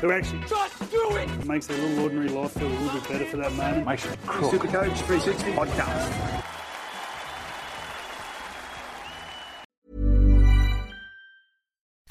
[0.00, 3.08] who actually just do it, it makes their little ordinary life feel a little bit
[3.08, 3.86] better for that moment.
[3.86, 6.44] Makes it Supercoach 360 podcast.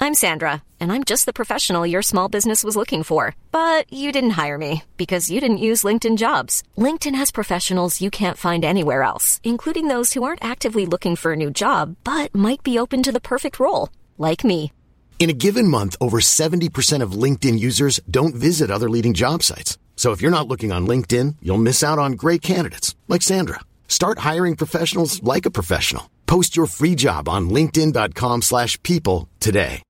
[0.00, 3.34] I'm Sandra, and I'm just the professional your small business was looking for.
[3.50, 6.62] But you didn't hire me because you didn't use LinkedIn jobs.
[6.78, 11.32] LinkedIn has professionals you can't find anywhere else, including those who aren't actively looking for
[11.32, 14.72] a new job but might be open to the perfect role, like me.
[15.18, 19.76] In a given month, over 70% of LinkedIn users don't visit other leading job sites.
[19.96, 23.58] So if you're not looking on LinkedIn, you'll miss out on great candidates like Sandra.
[23.88, 26.08] Start hiring professionals like a professional.
[26.26, 29.82] Post your free job on linkedin.com/people today.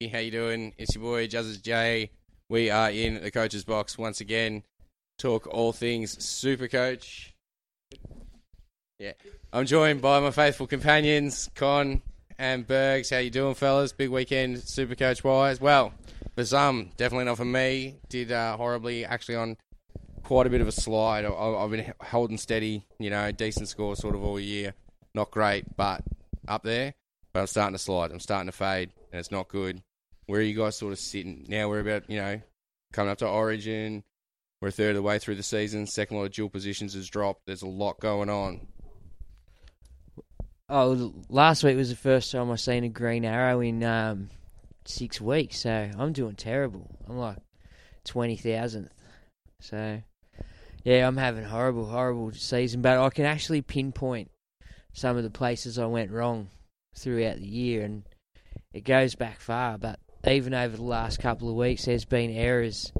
[0.00, 0.74] Hey, how you doing?
[0.78, 2.10] It's your boy Juzzes J.
[2.48, 4.64] We are in the coach's box once again.
[5.18, 7.34] Talk all things Super Coach.
[8.98, 9.12] Yeah,
[9.52, 12.02] I'm joined by my faithful companions Con
[12.40, 13.10] and Bergs.
[13.10, 13.92] How you doing, fellas?
[13.92, 15.60] Big weekend Super Coach wise.
[15.60, 15.92] Well,
[16.34, 17.96] for some, definitely not for me.
[18.08, 19.58] Did uh, horribly actually on
[20.24, 21.26] quite a bit of a slide.
[21.26, 24.72] I, I've been holding steady, you know, decent score sort of all year.
[25.14, 26.02] Not great, but
[26.48, 26.94] up there.
[27.34, 28.10] But I'm starting to slide.
[28.10, 29.82] I'm starting to fade, and it's not good.
[30.26, 31.68] Where are you guys sort of sitting now?
[31.68, 32.40] We're about, you know,
[32.94, 34.02] coming up to Origin.
[34.62, 35.86] We're a third of the way through the season.
[35.86, 37.42] Second lot of dual positions has dropped.
[37.46, 38.66] There's a lot going on.
[40.70, 44.30] Oh, last week was the first time I seen a green arrow in um,
[44.84, 46.88] six weeks, so I'm doing terrible.
[47.08, 47.38] I'm like
[48.04, 48.92] twenty thousandth.
[49.60, 50.00] So
[50.84, 52.80] yeah, I'm having horrible, horrible season.
[52.80, 54.30] But I can actually pinpoint
[54.92, 56.48] some of the places I went wrong
[56.96, 58.04] throughout the year, and
[58.72, 59.76] it goes back far.
[59.76, 62.92] But even over the last couple of weeks, there's been errors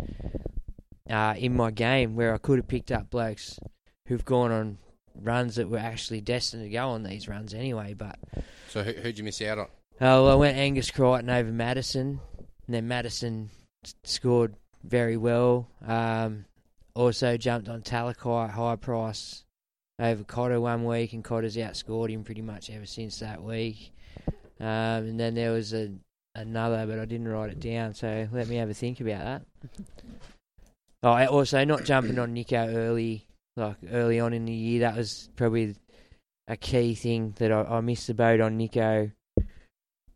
[1.08, 3.58] uh, in my game where I could have picked up blokes
[4.06, 4.78] who've gone on
[5.22, 7.94] runs that were actually destined to go on these runs anyway.
[7.94, 8.18] But
[8.68, 9.66] So who, who'd you miss out on?
[10.00, 12.20] oh, well, I went Angus Crichton over Madison,
[12.66, 13.50] and then Madison
[13.84, 14.54] s- scored
[14.84, 15.68] very well.
[15.86, 16.46] Um,
[16.94, 19.44] also jumped on Talakai at high price
[19.98, 23.92] over Cotter one week, and Cotter's outscored him pretty much ever since that week.
[24.58, 25.92] Um, and then there was a
[26.34, 29.42] another, but I didn't write it down, so let me have a think about that.
[31.02, 33.26] Oh, also not jumping on Nico early,
[33.60, 34.80] like early on in the year.
[34.80, 35.76] That was probably
[36.48, 39.10] a key thing that I, I missed the boat on Nico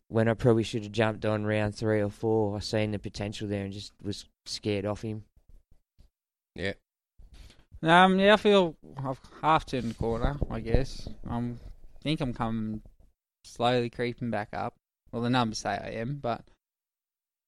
[0.08, 2.56] when I probably should have jumped on round three or four.
[2.56, 5.24] I seen the potential there and just was scared off him.
[6.54, 6.74] Yeah.
[7.82, 10.36] Um, yeah, I feel I've half turned the corner.
[10.50, 11.60] I guess I um,
[12.02, 12.80] think I'm coming
[13.44, 14.74] slowly creeping back up.
[15.12, 16.42] Well, the numbers say I am, but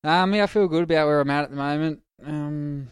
[0.05, 2.03] um, yeah, I feel good about where I'm at at the moment.
[2.25, 2.89] Um,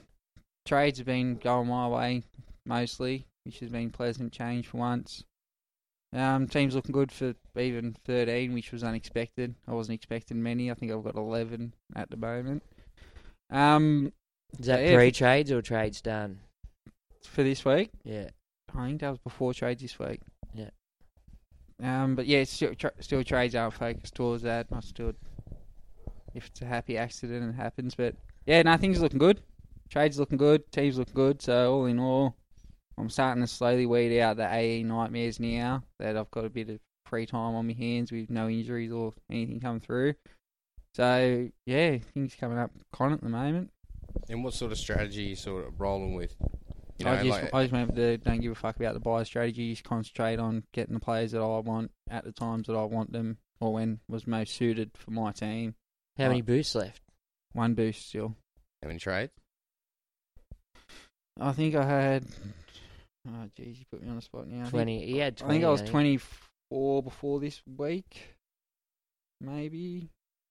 [0.66, 2.22] trades have been going my way
[2.67, 5.25] mostly, which has been pleasant change for once.
[6.13, 9.55] Um, team's looking good for even 13, which was unexpected.
[9.67, 10.71] I wasn't expecting many.
[10.71, 12.63] I think I've got 11 at the moment.
[13.51, 14.13] Um,
[14.59, 16.41] Is that Yeah, pre trades or trades done?
[17.25, 18.29] for this week, Yeah.
[18.75, 20.21] I think that was before trades this week.
[20.55, 20.71] Yeah.
[21.83, 24.71] Um, but yeah, still, tra- still trades aren't focused towards that.
[24.71, 25.15] Not still,
[26.35, 27.95] if it's a happy accident, it happens.
[27.95, 28.15] But
[28.47, 29.41] yeah, no, things are looking good.
[29.89, 30.71] Trades looking good.
[30.71, 31.41] Teams looking good.
[31.43, 32.37] So all in all,
[32.99, 35.82] I'm starting to slowly weed out the AE nightmares now.
[35.99, 39.15] That I've got a bit of free time on my hands with no injuries or
[39.31, 40.15] anything come through.
[40.94, 43.71] So yeah, things coming up con at the moment.
[44.28, 46.34] And what sort of strategy are you sort of rolling with?
[46.98, 48.95] You know, I just like, I just went with the don't give a fuck about
[48.95, 49.72] the buy strategy.
[49.72, 53.10] Just concentrate on getting the players that I want at the times that I want
[53.13, 55.74] them, or when was most suited for my team.
[56.16, 56.47] How many Right.
[56.47, 57.03] boosts left?
[57.53, 58.36] One boost still.
[58.83, 59.33] how many trades?
[61.41, 62.24] I think I had.
[63.26, 64.59] Oh jeez, you put me on the spot now.
[64.60, 65.06] I think- 20.
[65.06, 65.50] He had twenty.
[65.50, 66.18] I think I was twenty
[66.71, 68.34] four before this week.
[69.41, 70.09] Maybe.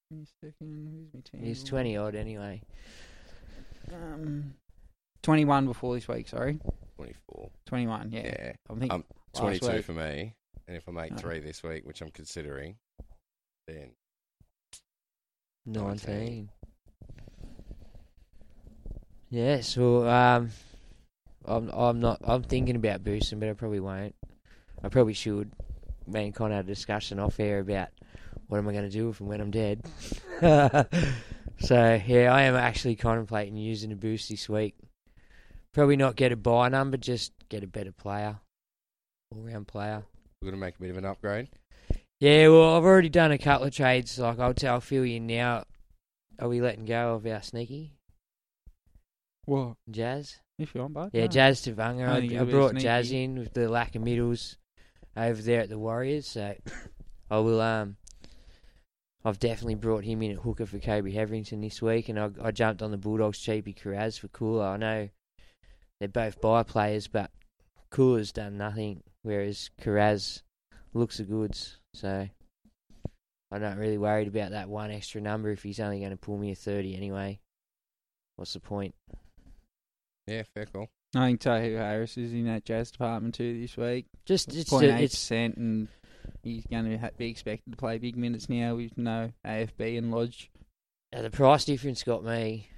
[0.10, 0.90] Give me a second.
[0.92, 1.48] Who's my team?
[1.48, 2.62] He's 20 odd anyway.
[3.92, 4.56] Um,
[5.22, 6.28] twenty one before this week.
[6.28, 6.60] Sorry,
[6.98, 7.52] 24.
[7.66, 8.12] twenty one.
[8.12, 8.22] Yeah.
[8.26, 8.54] Yeah.
[8.70, 9.04] I think Um,
[9.36, 9.86] 22 week.
[9.86, 10.34] for me.
[10.68, 11.18] And if I make Oh.
[11.18, 12.78] three this week, which I'm considering,
[13.68, 13.92] then
[15.66, 16.50] 19.
[19.30, 20.52] Yeah, so um,
[21.46, 24.16] I'm I'm not I'm thinking about boosting, but I probably won't.
[24.84, 25.52] I probably should.
[26.08, 27.90] Me and Connor had a discussion off air about
[28.48, 29.86] what am I going to do with him when I'm dead.
[31.60, 34.76] so yeah, I am actually contemplating using a boost this week.
[35.74, 38.38] Probably not get a buy number, just get a better player,
[39.34, 40.04] all round player.
[40.42, 41.48] We're going to make a bit of an upgrade.
[42.20, 44.20] Yeah, well, I've already done a couple of trades.
[44.20, 45.64] Like I'll tell, I'll fill you now.
[46.40, 47.94] Are we letting go of our sneaky
[49.46, 49.76] What?
[49.90, 50.40] Jazz?
[50.60, 51.10] If you want, bud.
[51.14, 51.28] Yeah, no.
[51.28, 52.08] Jazz Tevaga.
[52.08, 52.76] I I, I it'll be brought.
[52.76, 54.58] Jazz in with the lack of middles
[55.18, 56.56] over there at the Warriors, so
[57.30, 57.60] I will.
[57.62, 57.98] Um,
[59.26, 62.52] I've definitely brought him in at hooker for Kobe Hetherington this week, and I, I
[62.52, 64.66] jumped on the Bulldogs cheapy Kiraz for Cooler.
[64.66, 65.10] I know
[66.00, 67.32] they're both buy players, but
[67.90, 70.42] Cooler's done nothing, whereas Kiraz
[70.94, 71.78] looks the goods.
[71.94, 72.28] So
[73.52, 76.38] I'm not really worried about that one extra number if he's only going to pull
[76.38, 77.40] me a thirty anyway.
[78.36, 78.94] What's the point?
[80.28, 80.88] Yeah, fair call.
[81.16, 84.06] I think Tohu Harris is in that Jazz department too this week.
[84.26, 85.88] Just it's Point eight it's percent, and
[86.44, 90.50] he's going to be expected to play big minutes now with no AFB and Lodge.
[91.12, 92.70] the price difference got me.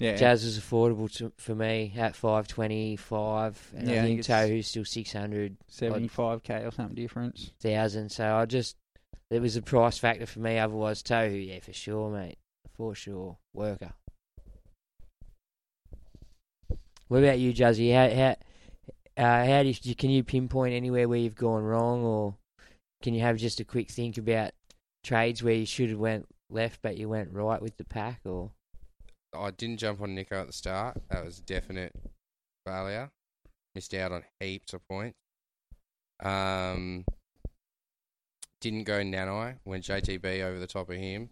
[0.00, 4.02] Yeah, Jazz was affordable to, for me at five twenty five, and Yeah, I I
[4.06, 7.52] think think Tohu's still six hundred seventy-five k or something difference.
[7.60, 8.10] thousand.
[8.10, 8.76] So I just
[9.30, 10.58] it was a price factor for me.
[10.58, 12.38] Otherwise, Tohu, yeah, for sure, mate,
[12.76, 13.92] for sure, worker.
[17.14, 17.94] What about you, Jazzy?
[17.94, 22.34] How how uh, how do you, can you pinpoint anywhere where you've gone wrong, or
[23.04, 24.50] can you have just a quick think about
[25.04, 28.50] trades where you should have went left but you went right with the pack, or
[29.32, 31.00] I didn't jump on Nico at the start.
[31.08, 31.94] That was a definite
[32.66, 33.12] failure.
[33.76, 35.16] Missed out on heaps of points.
[36.20, 37.04] Um,
[38.60, 39.58] didn't go Nanai.
[39.64, 41.30] Went JTB over the top of him.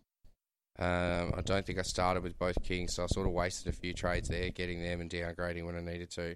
[0.78, 3.76] Um, I don't think I started with both kings, so I sort of wasted a
[3.76, 6.34] few trades there, getting them and downgrading when I needed to.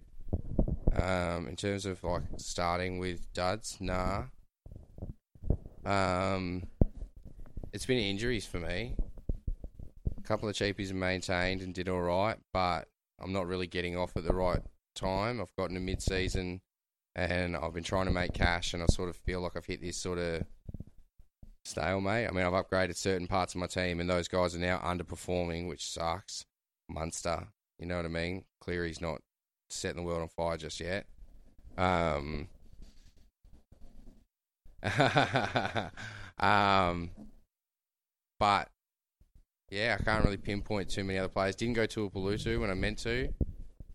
[0.92, 4.24] Um, in terms of like starting with duds, nah.
[5.84, 6.64] Um,
[7.72, 8.96] it's been injuries for me.
[10.18, 12.88] A couple of cheapies maintained and did all right, but
[13.20, 14.62] I'm not really getting off at the right
[14.94, 15.40] time.
[15.40, 16.60] I've gotten a mid-season,
[17.14, 19.80] and I've been trying to make cash, and I sort of feel like I've hit
[19.80, 20.44] this sort of
[21.66, 22.28] stalemate.
[22.28, 25.68] I mean, I've upgraded certain parts of my team, and those guys are now underperforming,
[25.68, 26.44] which sucks.
[26.88, 27.48] Munster,
[27.78, 28.44] you know what I mean?
[28.60, 29.20] Cleary's not
[29.68, 31.06] setting the world on fire just yet.
[31.76, 32.48] Um,
[36.38, 37.10] um,
[38.38, 38.68] but
[39.70, 41.56] yeah, I can't really pinpoint too many other players.
[41.56, 43.28] Didn't go to a Palutu when I meant to,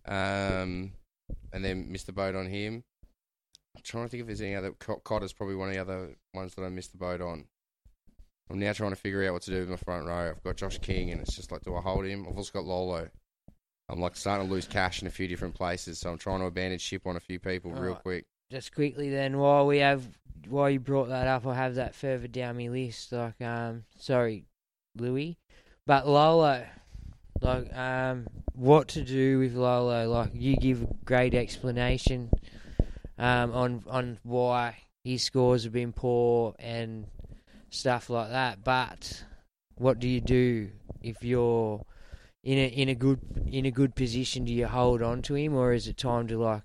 [0.05, 0.91] um,
[1.53, 2.83] and then missed the boat on him.
[3.75, 4.71] I'm trying to think if there's any other.
[4.73, 7.45] Co- Cotter's probably one of the other ones that I missed the boat on.
[8.51, 10.29] I'm now trying to figure out what to do with my front row.
[10.29, 12.25] I've got Josh King, and it's just like, do I hold him?
[12.29, 13.07] I've also got Lolo.
[13.87, 16.45] I'm like starting to lose cash in a few different places, so I'm trying to
[16.45, 18.03] abandon ship on a few people real Alright.
[18.03, 18.25] quick.
[18.51, 20.05] just quickly then while we have
[20.49, 24.43] while you brought that up i have that further down my list like um sorry
[24.97, 25.37] louis
[25.85, 26.65] but lolo
[27.41, 32.29] like um what to do with lolo like you give a great explanation
[33.19, 37.05] um on on why his scores have been poor and
[37.71, 39.23] stuff like that but
[39.77, 40.69] what do you do
[41.01, 41.83] if you're
[42.43, 45.55] in a in a good in a good position do you hold on to him
[45.55, 46.61] or is it time to like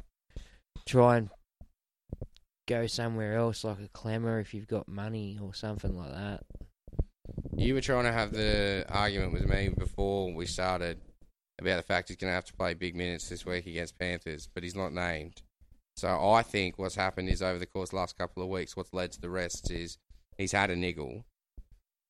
[0.86, 1.30] try and
[2.66, 6.44] go somewhere else, like a Klemmer, if you've got money or something like that.
[7.56, 10.98] You were trying to have the argument with me before we started
[11.58, 14.48] about the fact he's going to have to play big minutes this week against Panthers,
[14.52, 15.42] but he's not named.
[15.96, 18.76] So I think what's happened is over the course of the last couple of weeks,
[18.76, 19.96] what's led to the rest is
[20.38, 21.24] he's had a niggle,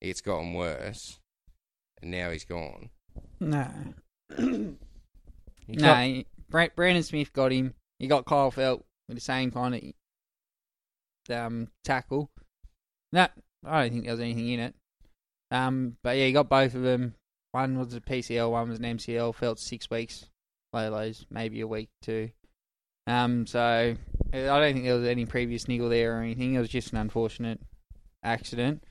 [0.01, 1.19] it's gotten worse,
[2.03, 2.91] and now he's gone.
[3.41, 3.69] No,
[4.39, 6.23] no.
[6.51, 7.75] got- Brandon Smith got him.
[7.99, 9.75] He got Kyle Feldt with the same kind
[11.29, 12.31] of um, tackle.
[13.13, 13.27] No,
[13.65, 14.75] I don't think there was anything in it.
[15.51, 17.15] Um, but yeah, he got both of them.
[17.53, 19.35] One was a PCL, one was an MCL.
[19.37, 20.27] Feldt six weeks.
[20.75, 22.31] Lolos, maybe a week too.
[23.07, 23.97] Um, so
[24.33, 26.55] I don't think there was any previous niggle there or anything.
[26.55, 27.61] It was just an unfortunate
[28.23, 28.83] accident.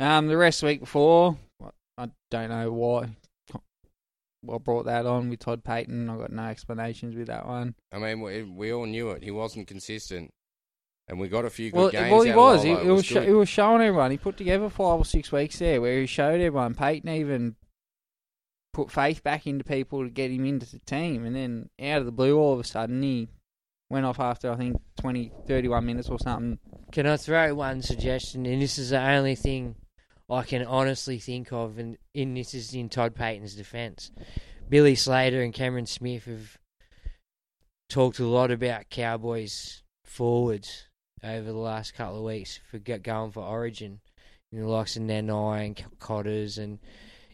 [0.00, 1.36] Um, the rest of the week before,
[1.96, 3.10] I don't know why.
[4.42, 6.08] What brought that on with Todd Payten?
[6.08, 7.74] I got no explanations with that one.
[7.92, 9.24] I mean, we, we all knew it.
[9.24, 10.30] He wasn't consistent,
[11.08, 12.12] and we got a few good Well, games.
[12.12, 12.62] well, he was.
[12.62, 13.04] He, It was.
[13.04, 13.26] Sho- good.
[13.28, 14.12] he was showing everyone.
[14.12, 16.74] He put together five or six weeks there where he showed everyone.
[16.76, 17.56] Payten even
[18.72, 22.06] put faith back into people to get him into the team, and then out of
[22.06, 23.26] the blue, all of a sudden, he
[23.90, 26.60] went off after I think 20, 31 minutes or something.
[26.90, 28.46] Can I throw one suggestion?
[28.46, 29.74] And this is the only thing
[30.30, 34.10] I can honestly think of, and in this is in Todd Payten's defence.
[34.68, 36.58] Billy Slater and Cameron Smith have
[37.90, 40.88] talked a lot about Cowboys forwards
[41.22, 44.00] over the last couple of weeks for go- going for Origin.
[44.50, 46.78] You know, likes of Nanai and Cotters, and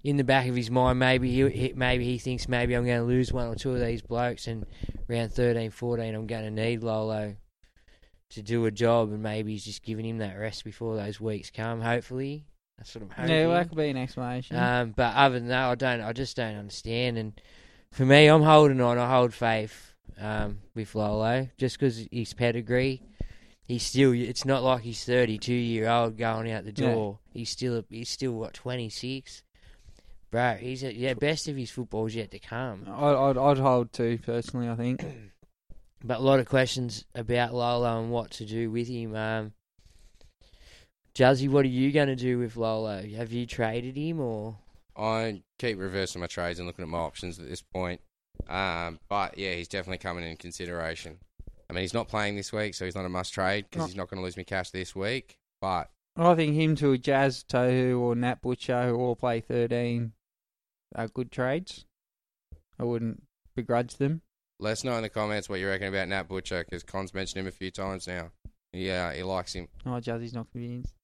[0.03, 2.99] in the back of his mind, maybe he, he maybe he thinks maybe I'm going
[2.99, 4.67] to lose one or two of these blokes, and
[5.07, 7.37] round 13, 14, I'm going to need Lolo
[8.35, 11.51] to do a job, and maybe he's just giving him that rest before those weeks
[11.51, 11.81] come.
[11.81, 12.45] Hopefully,
[12.79, 13.31] that's what I'm hoping.
[13.31, 14.57] Yeah, well, that could be an explanation.
[14.57, 16.01] Um, but other than that, I don't.
[16.01, 17.19] I just don't understand.
[17.19, 17.41] And
[17.93, 18.99] for me, I'm holding on.
[18.99, 23.03] I hold faith um, with Lolo just because his pedigree.
[23.67, 24.13] He's still.
[24.13, 26.93] It's not like he's 32 year old going out the Yeah.
[26.95, 27.19] door.
[27.33, 27.83] He's still.
[27.89, 29.43] He's still what 26.
[30.31, 31.15] Bro, he's at, yeah.
[31.15, 32.87] Best of his football's yet to come.
[32.89, 34.69] I'd, I'd, I'd hold two personally.
[34.69, 35.05] I think.
[36.07, 39.17] But a lot of questions about Lolo and what to do with him.
[39.17, 39.53] Um,
[41.15, 43.03] Juzzy, what are you going to do with Lolo?
[43.17, 44.59] Have you traded him or?
[44.97, 48.01] I keep reversing my trades and looking at my options at this point.
[48.49, 51.19] Um, but yeah, he's definitely coming in consideration.
[51.71, 53.87] I mean, he's not playing this week, so he's not a must trade because No.
[53.87, 55.39] he's not going to lose me cash this week.
[55.61, 60.13] But I think him to a Jazz Tohu or Nat Butcher who all play 13
[60.95, 61.87] are good trades.
[62.79, 63.23] I wouldn't
[63.57, 64.21] begrudge them.
[64.61, 67.41] Let us know in the comments what you reckon about Nat Butcher because Con's mentioned
[67.41, 68.31] him a few times now.
[68.73, 69.69] Yeah, he likes him.
[69.85, 70.95] Oh, Jazzy's not convinced.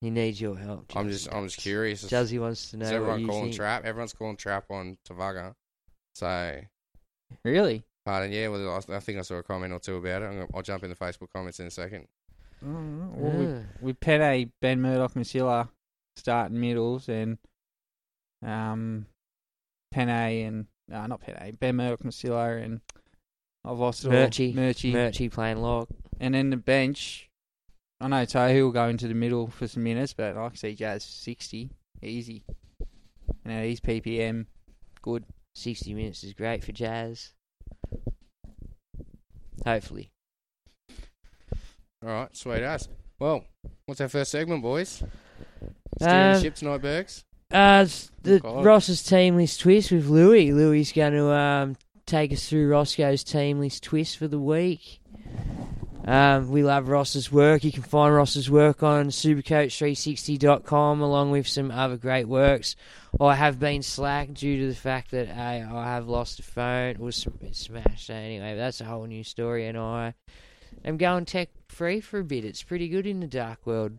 [0.00, 0.94] He needs your help.
[0.96, 2.04] I'm just, I'm just curious.
[2.04, 3.56] Juzzy wants to know Is what everyone you calling think.
[3.56, 3.84] trap?
[3.84, 5.54] Everyone's calling trap on Tevaga.
[6.14, 6.60] So,
[7.44, 7.84] Really?
[8.04, 8.48] pardon, yeah.
[8.48, 10.26] Well, I I think I saw a comment or two about it.
[10.26, 12.08] I'm gonna, I'll jump in the Facebook comments in a second.
[12.64, 13.78] Mm, Well, with, Ah.
[13.80, 15.68] with Penne, Ben Murdoch, Masila
[16.16, 17.38] starting middles and
[18.44, 19.06] um,
[19.92, 20.08] Penne
[20.46, 22.80] and uh, not Penne, Ben Murdoch, Masila and
[23.64, 24.14] I've lost it all.
[24.14, 24.54] Murchie.
[24.54, 24.92] Murchie.
[24.92, 25.88] Murchie playing lock.
[26.20, 27.28] And then the bench,
[28.00, 30.74] I know Tohu will go into the middle for some minutes, but I can see
[30.74, 31.70] Jazz 60,
[32.02, 32.44] easy.
[33.44, 34.46] You know, he's PPM,
[35.02, 35.24] good.
[35.54, 37.32] 60 minutes is great for Jazz.
[39.66, 40.10] Hopefully.
[42.04, 42.88] All right, sweet ass.
[43.18, 43.44] Well,
[43.86, 45.02] what's our first segment, boys?
[46.00, 47.24] Steering the Um, ship tonight, Bergs.
[47.52, 47.86] Uh,
[48.22, 48.64] the God.
[48.64, 50.52] Ross's team list twist with Louis.
[50.52, 55.00] Louis going to um, take us through Roscoe's team list twist for the week.
[56.04, 57.62] Um, we love Ross's work.
[57.62, 62.74] You can find Ross's work on supercoach360.com along with some other great works.
[63.20, 66.90] I have been slack due to the fact that I, I have lost a phone.
[66.90, 68.06] It was smashed.
[68.06, 69.68] So anyway, that's a whole new story.
[69.68, 70.14] And I
[70.84, 72.44] am going tech free for a bit.
[72.44, 73.98] It's pretty good in the dark world.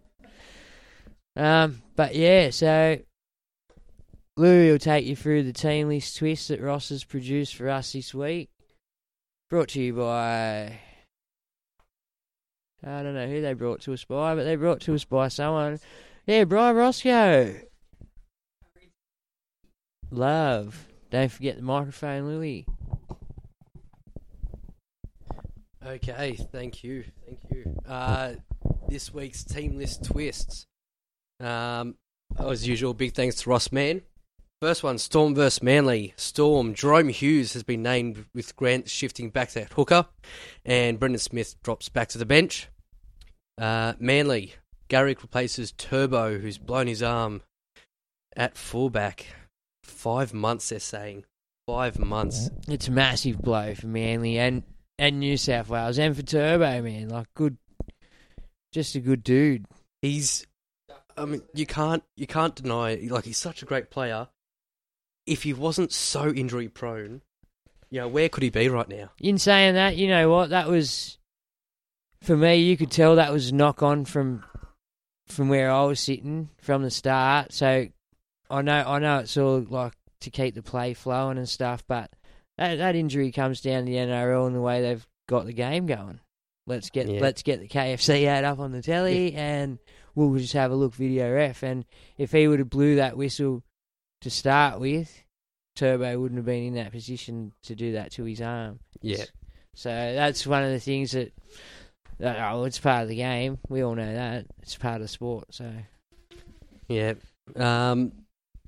[1.36, 2.98] Um, but yeah, so
[4.36, 7.94] Louis will take you through the team list twist that Ross has produced for us
[7.94, 8.50] this week.
[9.50, 10.80] Brought to you by.
[12.86, 15.28] I don't know who they brought to us by, but they brought to us by
[15.28, 15.80] someone.
[16.25, 17.56] Yeah, Brian Roscoe.
[20.10, 20.88] Love.
[21.12, 22.66] Don't forget the microphone, Louis.
[25.86, 27.75] Okay, thank you, thank you.
[27.88, 28.34] Uh,
[28.88, 30.66] this week's team list twists.
[31.40, 31.96] Um,
[32.40, 34.02] as usual, big thanks to Ross Mann.
[34.63, 36.13] First one, Storm versus Manly.
[36.15, 40.05] Storm, Jahrome Hughes has been named with Grant shifting back to hooker,
[40.63, 42.70] and Brandon Smith drops back to the bench.
[43.58, 44.53] Uh, Manly,
[44.88, 47.41] Garrick replaces Turbo, who's blown his arm
[48.38, 49.25] at fullback.
[49.84, 51.25] Five months, they're saying.
[51.67, 52.50] Five months.
[52.70, 54.63] It's a massive blow for Manly and,
[54.98, 57.10] and New South Wales and for Turbo, man.
[57.10, 57.58] Like, good.
[58.72, 59.65] Just a good dude.
[60.01, 60.48] he's
[61.17, 64.29] I mean you can't you can't deny like he's such a great player.
[65.25, 67.22] If he wasn't so injury prone,
[67.89, 69.12] you know, where could he be right now?
[69.20, 70.50] In saying that, you know what?
[70.50, 71.18] That was
[72.22, 72.56] for me.
[72.58, 74.44] You could tell that was knock on from
[75.27, 77.53] from where I was sitting from the start.
[77.53, 77.88] So
[78.50, 82.12] I know I know it's all like to keep the play flowing and stuff, but
[82.58, 85.86] that that injury comes down to the NRL and the way they've got the game
[85.86, 86.20] going.
[86.65, 87.20] Let's get Yeah.
[87.22, 89.80] let's get the KFC ad up on the telly and
[90.15, 91.62] we'll just have a look video ref.
[91.63, 91.86] And
[92.18, 93.63] if he would have blew that whistle
[94.24, 95.24] to start with,
[95.75, 98.80] Turbo wouldn't have been in that position to do that to his arm.
[99.01, 99.25] Yeah.
[99.75, 101.34] So that's one of the things that,
[102.20, 103.58] that oh, it's part of the game.
[103.70, 105.48] We all know that it's part of the sport.
[105.51, 105.72] So
[106.88, 107.13] Yeah.
[107.56, 108.12] Um,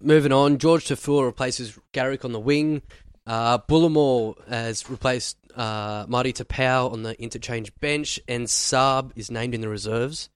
[0.01, 2.81] moving on, George Tafua replaces Garrick on the wing.
[3.27, 9.55] Uh, Bullimore has replaced uh, Marty Taupau on the interchange bench, and Saab is named
[9.55, 10.29] in the reserves.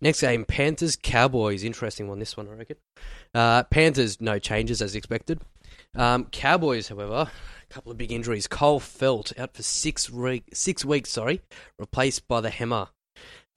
[0.00, 1.62] Next game, Panthers Cowboys.
[1.62, 2.76] Interesting one, this one, I reckon.
[3.34, 5.40] Uh, Panthers, no changes as expected.
[5.94, 8.46] Um, Cowboys, however, a couple of big injuries.
[8.46, 11.40] Kyle Feldt out for six, re- six weeks, sorry,
[11.78, 12.88] replaced by the Hammer.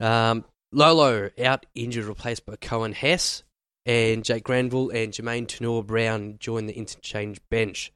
[0.00, 3.42] Um, Lolo out injured, replaced by Coen Hess.
[3.86, 7.92] and Jake Granville and Jamayne Taunoa Brown join the interchange bench.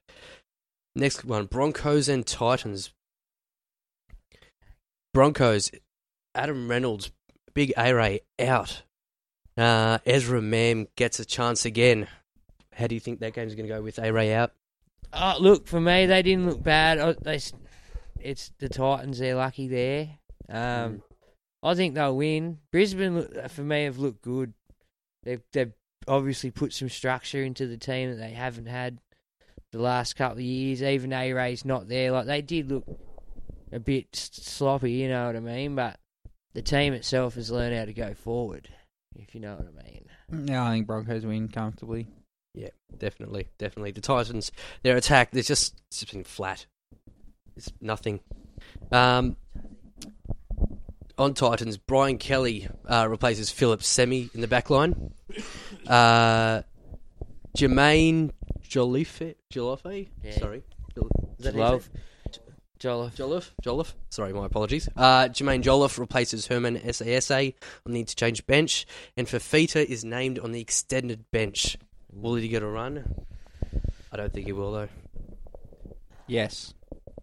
[0.94, 2.92] Next one Broncos and Titans.
[5.14, 5.70] Broncos,
[6.34, 7.10] Adam Reynolds,
[7.54, 8.82] big A Ray out.
[9.58, 12.06] Uh, Ezra Mam gets a chance again.
[12.72, 14.52] How do you think that game's going to go with A Ray out?
[15.12, 16.98] Oh, look for me, they didn't look bad.
[16.98, 17.40] Oh, they,
[18.20, 19.18] it's the Titans.
[19.18, 20.10] They're lucky there.
[20.48, 21.02] Um,
[21.62, 22.58] I think they'll win.
[22.70, 24.54] Brisbane, for me, have looked good.
[25.24, 25.72] They've they've
[26.06, 28.98] obviously put some structure into the team that they haven't had
[29.72, 30.82] the last couple of years.
[30.82, 32.12] Even A Ray's not there.
[32.12, 32.84] Like they did look
[33.72, 35.74] a bit sloppy, you know what I mean.
[35.74, 35.98] But
[36.54, 38.68] the team itself has learned how to go forward,
[39.18, 40.46] if you know what I mean.
[40.48, 42.06] Yeah, I think Broncos win comfortably.
[42.54, 43.92] Yeah, definitely, definitely.
[43.92, 44.50] The Titans,
[44.82, 46.66] their attack, they're just it's just been flat.
[47.56, 48.20] It's nothing.
[48.92, 49.36] Um,
[51.18, 55.12] on Titans, Brian Kelly uh, replaces Phillip Sami in the back line.
[55.86, 56.62] Uh,
[57.56, 58.30] Jermaine
[58.62, 60.08] Joliffe, Joliffe?
[60.22, 60.38] Yeah.
[60.38, 60.62] Sorry.
[60.94, 61.90] Jol- is
[62.78, 63.14] Jolliffe.
[63.16, 63.54] Jolliffe?
[63.62, 63.94] Jolliffe?
[64.10, 64.88] Sorry, my apologies.
[64.96, 67.54] Uh, Jermaine Jolliffe replaces Herman SASA
[67.86, 71.76] on the interchange bench, and Fifita is named on the extended bench.
[72.12, 73.14] Will he get a run?
[74.12, 74.88] I don't think he will, though.
[76.26, 76.74] Yes.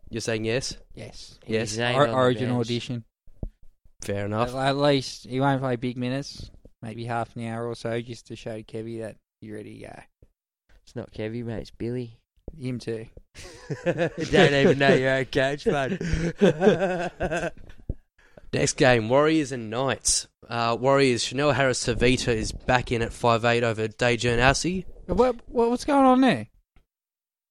[0.10, 0.78] You're saying yes?
[0.94, 1.40] Yes.
[1.48, 1.72] Yes.
[1.72, 3.04] He's named Or, origin audition.
[4.02, 4.54] Fair enough.
[4.54, 8.36] at least he won't play big minutes, maybe half an hour or so, just to
[8.36, 10.00] show Kevy that you're ready to go.
[10.84, 11.62] It's not Kevy, mate.
[11.62, 12.20] It's Billy.
[12.60, 13.08] Him too.
[13.86, 16.00] Don't even know your own coach, bud.
[18.54, 20.28] Next game, Warriors and Knights.
[20.48, 24.86] Uh, Warriors, Chanel Harris Tavita is back in at 5'8 over Dejan Assi.
[25.08, 26.48] What, what what's going on there?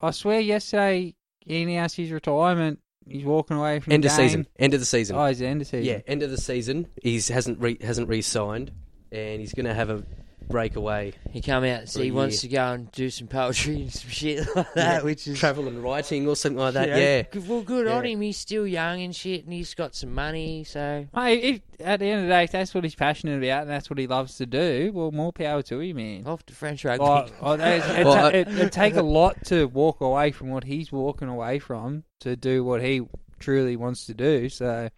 [0.01, 2.79] I swear, yesterday he announced his retirement.
[3.07, 4.29] He's walking away from End the of game.
[4.29, 4.47] season.
[4.59, 5.17] End of the season.
[5.17, 5.85] Oh, he's the end of season.
[5.85, 6.87] Yeah, end of the season.
[7.03, 8.73] He hasn't re- hasn't re-signed,
[9.13, 10.03] and he's going to have a
[10.49, 11.13] breakaway.
[11.31, 12.51] He come out and said For a he wants year.
[12.51, 15.67] to go and do some poetry and some shit like that, Yeah, which is travel
[15.69, 16.89] and writing or something like that.
[16.89, 18.21] you know, Yeah, good- Well, good on him.
[18.21, 20.65] He's still young and shit, and he's got some money.
[20.65, 23.63] So Mate, if, at the end of the day, if that's what he's passionate about
[23.63, 26.27] and that's what he loves to do, well, more power to him, man.
[26.27, 27.05] off to French rugby.
[27.05, 30.51] Oh, oh, there's- it, Well, ta- it, it'd take a lot to walk away from
[30.51, 33.03] what he's walking away from to do what he
[33.41, 34.49] truly wants to do.
[34.49, 34.89] So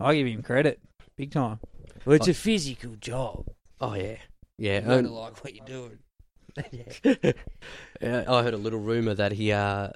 [0.00, 0.80] I give him credit,
[1.16, 1.58] big time.
[2.04, 3.46] well, it's a physical job.
[3.80, 4.16] Oh yeah,
[4.58, 4.76] yeah.
[4.80, 5.98] You gotta um, like what you're doing.
[8.00, 9.90] Yeah, I heard a little rumor that he uh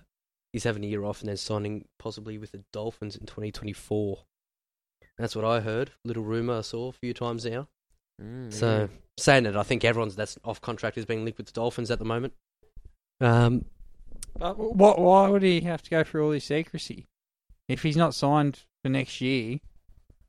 [0.53, 4.19] he's having a year off and then signing possibly with the Dolphins in 2024.
[5.19, 5.93] That's what I heard.
[6.05, 7.69] Little rumor I saw a few times now.
[8.21, 11.53] Mm, So saying that, I think everyone's that's off contract is being linked with the
[11.53, 12.33] Dolphins at the moment.
[13.21, 13.65] Um,
[14.39, 14.99] But what?
[14.99, 17.07] Why would he have to go through all this secrecy?
[17.69, 19.59] If he's not signed for next year,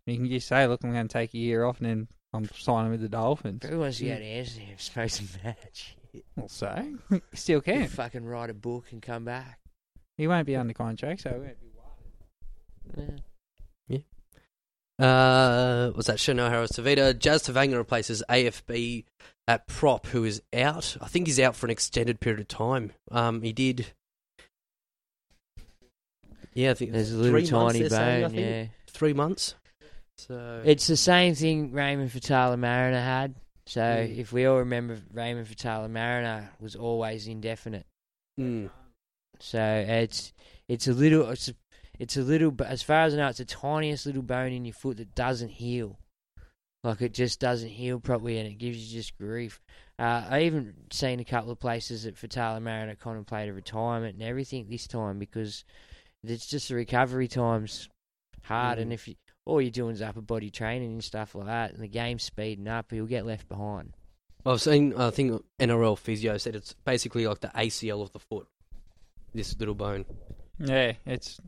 [0.05, 2.49] he can just say, "Look, I'm going to take a year off, and then I'm
[2.55, 5.95] signing with the Dolphins." If everyone's to go to Amsterdam, suppose to match.
[6.35, 7.87] Well, so he still You can.
[7.87, 9.59] fucking write a book and come back.
[10.17, 11.67] He won't be under contract, so he won't be
[12.95, 13.23] worried.
[13.87, 13.97] Yeah.
[15.05, 17.17] uh, was that Chanel Harris Tavita?
[17.17, 19.05] Jazz Tevaga replaces AFB
[19.47, 20.95] at prop, who is out.
[21.01, 22.91] I think he's out for an extended period of time.
[23.11, 23.87] Um, he did.
[26.53, 28.35] Yeah, I think There's a little three months, tiny they're saying, I bone.
[28.35, 28.47] think.
[28.47, 28.65] Yeah.
[28.87, 29.55] three months.
[30.17, 33.35] So It's the same thing Raymond Faitala Mariner had.
[33.65, 34.17] So Mm.
[34.17, 37.85] if we all remember, Raymond Faitala Mariner was always indefinite.
[38.39, 38.69] Mm.
[39.39, 40.33] So it's
[40.67, 41.55] it's a little it's a,
[41.99, 44.73] it's a little as far as I know, it's the tiniest little bone in your
[44.73, 45.97] foot that doesn't heal.
[46.83, 49.61] Like it just doesn't heal properly, and it gives you just grief.
[49.97, 54.67] Uh, I even seen a couple of places that Faitala Mariner contemplated retirement and everything
[54.69, 55.63] this time because
[56.23, 57.87] it's just the recovery times
[58.43, 58.95] hard, and Mm.
[58.95, 61.87] if you, all you're doing is upper body training and stuff like that, and the
[61.87, 63.93] game's speeding up, you'll get left behind.
[64.45, 64.93] I've seen.
[64.95, 68.47] I think NRL physio said it's basically like the ACL of the foot.
[69.33, 70.05] This little bone.
[70.59, 71.39] Yeah, it's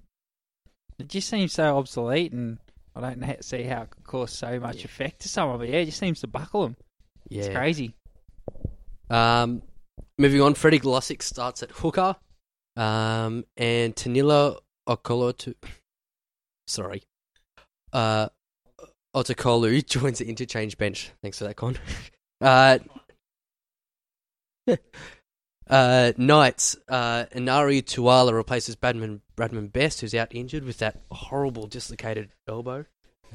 [0.97, 2.58] it just seems so obsolete, and
[2.95, 4.86] I don't see how it could cause so much Yeah.
[4.86, 5.60] effect to someone.
[5.60, 6.77] But yeah, it just seems to buckle them.
[7.29, 7.43] Yeah.
[7.43, 7.93] It's crazy.
[9.10, 9.62] Um,
[10.17, 12.15] moving on, Freddie Lussick starts at hooker,
[12.75, 15.53] um, and Tanila Okolotu,
[16.67, 17.03] sorry,
[17.95, 18.29] uh,
[19.15, 21.12] Otokolu joins the interchange bench.
[21.21, 21.77] Thanks for that, Con.
[22.41, 22.79] Uh,
[25.69, 31.65] uh, Knights, uh, Enari Tuala replaces Bradman, Bradman Best, who's out injured with that horrible
[31.65, 32.86] dislocated elbow.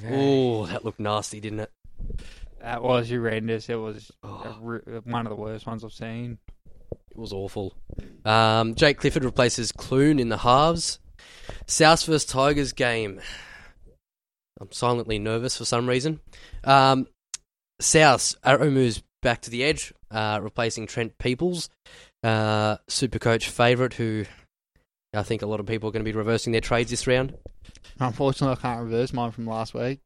[0.06, 1.72] Oh, that looked nasty, didn't it?
[2.60, 3.70] That was horrendous.
[3.70, 4.80] It was a Oh.
[5.04, 6.38] one of the worst ones I've seen.
[7.10, 7.74] It was awful.
[8.26, 10.98] Um, Jake Clifford replaces Clune in the halves.
[11.66, 13.20] South vs Tigers game.
[14.60, 16.20] I'm silently nervous for some reason.
[16.64, 17.06] Um,
[17.80, 21.70] South Aramu's back to the edge, uh, replacing Trent Peoples,
[22.22, 24.24] uh, Supercoach favourite, who
[25.14, 27.36] I think a lot of people are going to be reversing their trades this round.
[27.98, 30.00] Unfortunately, I can't reverse mine from last week.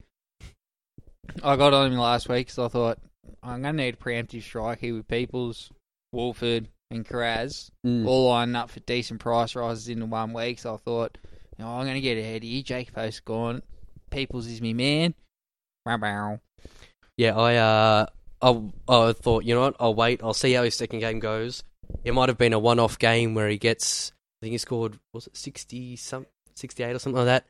[1.43, 2.99] I got on him last week because I thought
[3.43, 5.71] I'm going to need a preemptive strike here with Peoples,
[6.13, 8.07] Wolford, and Kiraz Mm.
[8.07, 10.59] all lined up for decent price rises into one week.
[10.59, 11.19] So I thought,
[11.59, 12.63] you know, I'm going to get ahead here.
[12.63, 13.63] Jake Post gone.
[14.15, 15.15] Peoples is me man.
[17.17, 18.07] Yeah, I uh,
[18.41, 20.23] I, I thought you know what, I'll wait.
[20.23, 21.65] I'll see how his second game goes.
[22.05, 24.13] It might have been a one-off game where he gets.
[24.41, 27.47] I think he scored was it sixty some sixty eight or something like that.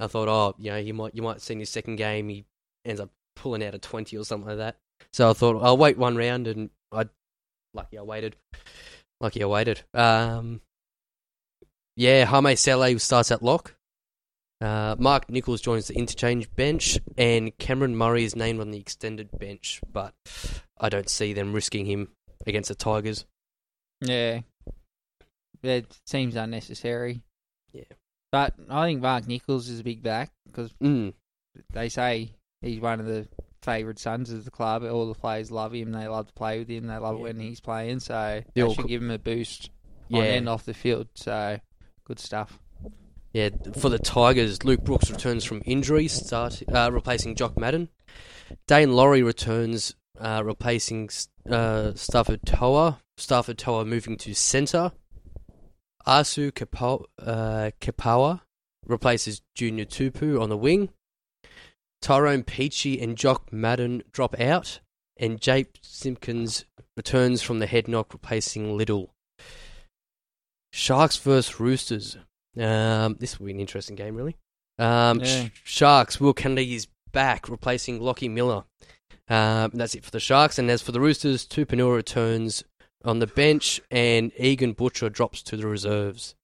[0.00, 2.44] I thought, oh, you know, you might you might see in his second game he
[2.84, 4.76] ends up pulling out a twenty or something like that.
[5.12, 7.06] So I thought I'll wait one round, and I
[7.74, 8.36] lucky I waited.
[9.20, 9.82] Lucky I waited.
[9.94, 10.60] Um,
[11.96, 13.74] yeah, Jaime Sele starts at lock.
[14.60, 19.28] Uh, Mark Nicholls joins the interchange bench, and Cameron Murray is named on the extended
[19.38, 20.14] bench, but
[20.80, 22.08] I don't see them risking him
[22.46, 23.24] against the Tigers.
[24.00, 24.40] Yeah.
[25.62, 27.22] It seems unnecessary.
[27.72, 27.84] Yeah.
[28.32, 31.14] But I think Mark Nicholls is a big back because Mm.
[31.72, 33.26] they say he's one of the
[33.62, 34.84] favourite sons of the club.
[34.84, 35.92] All the players love him.
[35.92, 36.86] They love to play with him.
[36.86, 37.22] They love it Yeah.
[37.24, 38.00] when he's playing.
[38.00, 39.70] So They should give him a boost
[40.08, 40.18] Yeah.
[40.20, 41.08] on and off the field.
[41.14, 41.58] So
[42.04, 42.58] good stuff.
[43.32, 47.90] Yeah, for the Tigers, Luke Brooks returns from injury, start uh, replacing Jock Madden.
[48.66, 51.10] Dane Laurie returns, uh, replacing
[51.46, 52.98] uh, Starford To'a.
[53.18, 54.92] Starford To'a moving to centre.
[56.06, 58.40] Asu Kapo- uh, Kepaoa
[58.86, 60.88] replaces Junior Tupu on the wing.
[62.00, 64.80] Tyrone Peachey and Jock Madden drop out,
[65.18, 66.64] and Jake Simpkins
[66.96, 69.12] returns from the head knock, replacing Little.
[70.72, 72.16] Sharks versus Roosters.
[72.58, 74.36] Um, this will be an interesting game, really.
[74.78, 75.48] Um, Yeah.
[75.48, 76.20] Sh- Sharks.
[76.20, 78.64] Will Kennedy is back, replacing Lockie Miller.
[79.28, 80.58] Um, that's it for the Sharks.
[80.58, 82.64] And as for the Roosters, Tupouniua returns
[83.04, 86.34] on the bench, and Egan Butcher drops to the reserves.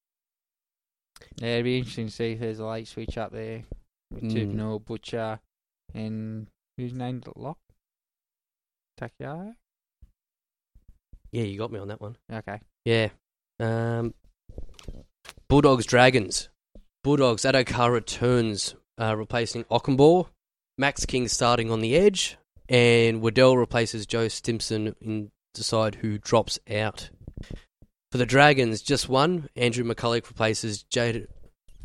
[1.37, 3.65] Yeah, it'd be interesting to see if there's a late switch up there
[4.13, 4.33] with Mm.
[4.55, 5.41] Tupouniua, Butcher,
[5.95, 6.47] and
[6.77, 7.59] who's named lock?
[9.01, 9.57] Takiaro?
[11.33, 12.17] Yeah, you got me on that one.
[12.33, 12.61] Okay.
[12.85, 13.09] Yeah.
[13.59, 14.15] Um,
[15.49, 16.49] Bulldogs Dragons.
[17.03, 20.29] Bulldogs Addo-Carr returns, uh, replacing Okunbor.
[20.79, 22.37] Max King starting on the edge,
[22.69, 27.11] and Waddell replaces Joe Stimson in decide who drops out.
[28.11, 29.49] For the Dragons, just one.
[29.55, 31.29] Andrew McCullough replaces Jade,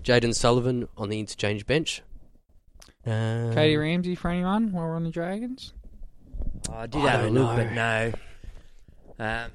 [0.01, 2.01] Jayden Sullivan on the interchange bench.
[3.05, 5.73] Um, Cody Ramsey for anyone while we're on the Dragons?
[6.69, 8.11] Oh, I did I have a don't look, but know.
[9.19, 9.25] no.
[9.25, 9.51] Um,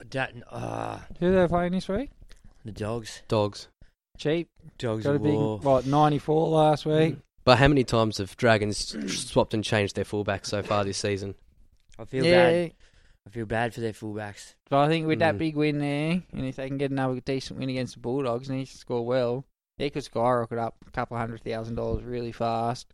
[0.00, 0.42] I don't.
[0.50, 2.10] Ah, Who are they playing this week?
[2.64, 3.22] The dogs.
[3.28, 3.68] Dogs.
[4.18, 4.48] Cheap.
[4.78, 5.58] Dogs Got a of big, war.
[5.58, 7.16] what, 94 last week?
[7.44, 8.94] But how many times have Dragons
[9.30, 11.34] swapped and changed their fullbacks so far this season?
[11.98, 12.50] I feel yeah.
[12.50, 12.72] bad.
[13.26, 14.54] I feel bad for their fullbacks.
[14.68, 15.38] But I think with that Mm.
[15.38, 18.58] big win there, and if they can get another decent win against the Bulldogs and
[18.58, 19.44] he score well,
[19.78, 22.92] he could skyrocket up a couple of hundred thousand dollars really fast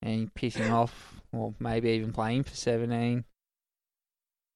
[0.00, 3.24] and piss him off, or maybe even playing for 17.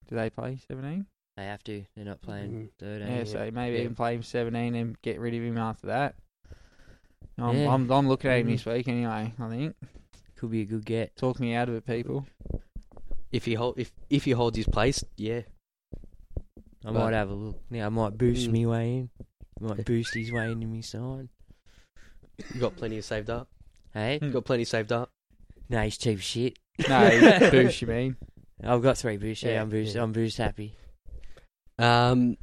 [0.09, 1.05] Do they play 17?
[1.37, 1.85] They have to.
[1.95, 2.69] They're not playing Mm.
[2.79, 3.01] third.
[3.03, 3.83] Yeah, so maybe Yeah.
[3.83, 6.15] even play him 17 and get rid of him after that.
[7.37, 7.69] I'm, Yeah.
[7.73, 9.75] I'm, I'm looking at him this week anyway, I think.
[10.35, 11.15] could be a good get.
[11.15, 12.27] Talk me out of it, people.
[13.31, 15.41] If he hold, if if he holds his place, yeah.
[16.85, 17.61] I But- might have a look.
[17.71, 18.51] Yeah, I might boost Mm.
[18.51, 19.09] me way in.
[19.59, 21.29] Might boost his way into me side.
[22.53, 23.49] You got plenty saved up.
[23.93, 25.09] Hey, You got plenty saved up.
[25.69, 26.57] no, he's cheap shit.
[26.87, 27.09] No,
[27.51, 28.15] boost, you mean?
[28.63, 29.43] I've got three boosts.
[29.43, 29.95] Yeah, Yeah, I'm boost.
[29.95, 30.03] yeah.
[30.03, 30.75] I'm boost happy.
[31.79, 32.37] Um,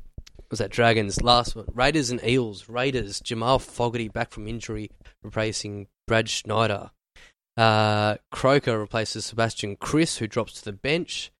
[0.50, 1.22] was that Dragons?
[1.22, 1.66] Last one.
[1.72, 2.68] Raiders and Eels.
[2.68, 3.20] Raiders.
[3.20, 4.90] Jamal Fogarty back from injury,
[5.22, 6.90] replacing Brad Schneider.
[7.56, 11.32] Uh, Croker replaces Sebastian Kris, who drops to the bench.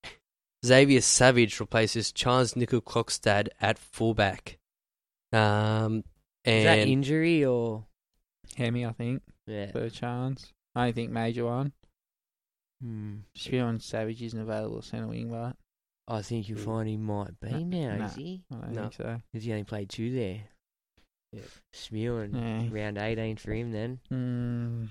[0.65, 4.59] Xavier Savage replaces Charnze Nicoll Klokstad at fullback.
[5.33, 6.05] Um,
[6.45, 7.85] Is that injury or
[8.57, 9.73] Hemi, I think, yeah?
[9.73, 10.53] for chance.
[10.75, 11.73] I don't think major one.
[12.83, 13.15] Hmm.
[13.35, 15.57] Spion Savage isn't available centre wing, but
[16.07, 17.97] I think you'll find he might be No, now.
[17.97, 18.05] no.
[18.05, 18.43] Is he?
[18.51, 18.81] I don't No.
[18.83, 19.21] think so.
[19.33, 20.43] Because he only played two there.
[21.33, 21.41] Yeah.
[21.73, 22.69] Spewing Yeah.
[22.71, 24.01] round 18 for him then.
[24.11, 24.89] Mm,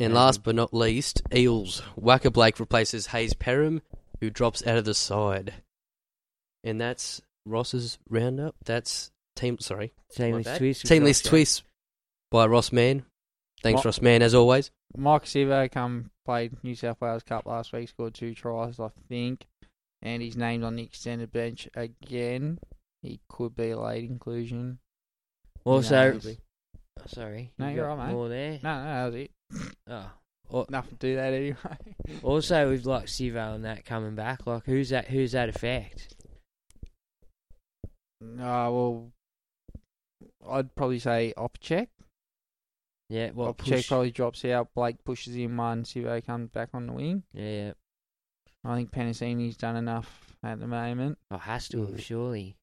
[0.00, 0.18] And Yeah.
[0.18, 1.80] last but not least, Eels.
[1.96, 3.80] Waqa Blake replaces Hayes Perham,
[4.20, 5.54] who drops out of the side.
[6.64, 8.56] And that's Ross's roundup.
[8.64, 9.58] That's team.
[9.60, 10.58] Sorry, Team My list bad.
[10.58, 10.86] twist.
[10.86, 11.62] team list twist
[12.30, 13.04] by Ross Mann.
[13.62, 14.70] Thanks, Ma- Ross Mann, as always.
[14.96, 19.46] Maika Sivo come played New South Wales Cup last week, scored two tries, I think,
[20.04, 22.58] and he's named on the extended bench again.
[23.02, 24.78] He could be a late inclusion.
[25.64, 26.36] Also, knows?
[27.00, 27.52] oh, sorry.
[27.58, 28.12] No, you you're right, mate.
[28.12, 28.60] More there.
[28.62, 29.30] No, no, that was it.
[29.88, 30.10] Oh,
[30.50, 31.94] Or, Nothing to do that anyway.
[32.22, 35.06] also, with like Sivo and that coming back, like who's that?
[35.06, 36.14] Who's that affect?
[38.22, 39.10] Uh, well,
[40.48, 41.88] I'd probably say Opacic.
[43.08, 43.88] Yeah, well, Opacic push.
[43.88, 44.68] probably drops out.
[44.74, 45.84] Blake pushes in one.
[45.84, 47.22] Sivo comes back on the wing.
[47.32, 47.72] Yeah, yeah.
[48.64, 51.18] I think Penisini's done enough at the moment.
[51.30, 52.56] Oh, has to have, surely.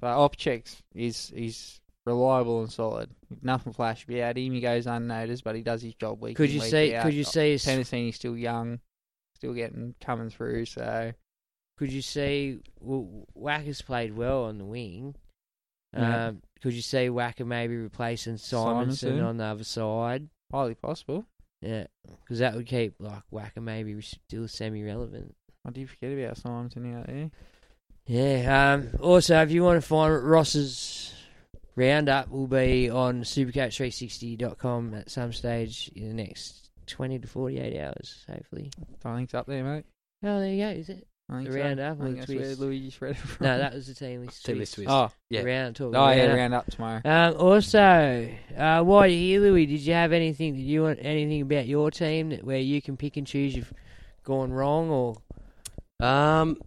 [0.00, 3.10] But Opacic is is reliable and solid.
[3.42, 4.52] Nothing flashy about him.
[4.52, 6.94] He goes unnoticed, but he does his job week Could in, you week say?
[6.94, 7.04] out.
[7.04, 7.52] Could you say?
[7.52, 8.80] his- Penisini's still young,
[9.34, 10.66] still getting coming through.
[10.66, 11.12] So
[11.78, 15.14] Could you say well, Waqa's played well on the wing?
[15.94, 16.26] Yeah.
[16.26, 18.88] Um, could you say Waqa maybe replacing Simonsson,
[19.18, 19.26] Simonsson.
[19.26, 20.28] on the other side?
[20.52, 21.24] highly possible.
[21.62, 21.86] Yeah,
[22.20, 25.34] because that would keep like Waqa maybe still semi-relevant.
[25.66, 27.30] I did forget about Simonsson out there.
[28.06, 28.74] Yeah.
[28.74, 31.12] Um, also, if you want to find Ross's
[31.74, 38.24] roundup, will be on supercoach360.com at some stage in the next 20 to 48 hours,
[38.30, 38.70] hopefully.
[39.04, 39.84] I think it's up there, mate.
[40.22, 40.68] Oh, there you go.
[40.70, 41.06] Is it?
[41.28, 41.58] I think The so.
[41.58, 42.66] roundup I think the that's where?
[42.68, 43.46] Louis just read it from.
[43.46, 44.44] No, that was the team list.
[44.46, 44.88] Team list twist.
[44.88, 44.90] twist.
[44.90, 45.40] Oh, Yeah.
[45.40, 45.92] The round talk.
[45.96, 46.36] oh yeah, roundup.
[46.36, 47.00] round up tomorrow.
[47.04, 51.42] Um, also, uh, while you're here, Louis, did you have anything that you want anything
[51.42, 53.72] about your team that where you can pick and choose you've
[54.22, 55.16] gone wrong or
[56.00, 56.58] Um,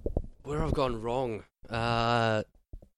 [0.44, 1.44] where I've gone wrong.
[1.70, 2.44] Uh,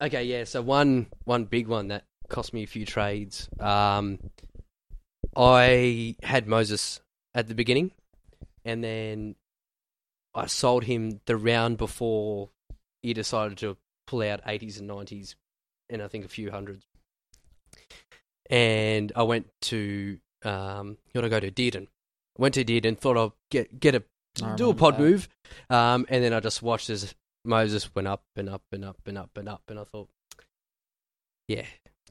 [0.01, 0.45] okay, yeah.
[0.45, 3.49] So one one big one that cost me a few trades.
[3.59, 4.19] Um,
[5.35, 7.01] I had Moses
[7.33, 7.91] at the beginning,
[8.63, 9.35] and then
[10.33, 12.49] I sold him the round before
[13.01, 15.35] he decided to pull out eighties and nineties,
[15.89, 16.85] and I think a few hundreds.
[18.49, 21.87] And I went to um, you want to go to Dearden.
[22.37, 24.03] Went to Dearden, thought I'll get get a
[24.43, 25.01] I do a pod that.
[25.01, 25.29] move,
[25.69, 27.13] um, and then I just watched as
[27.43, 30.09] Moses went up and up and up and up and up, and I thought,
[31.47, 31.65] yeah,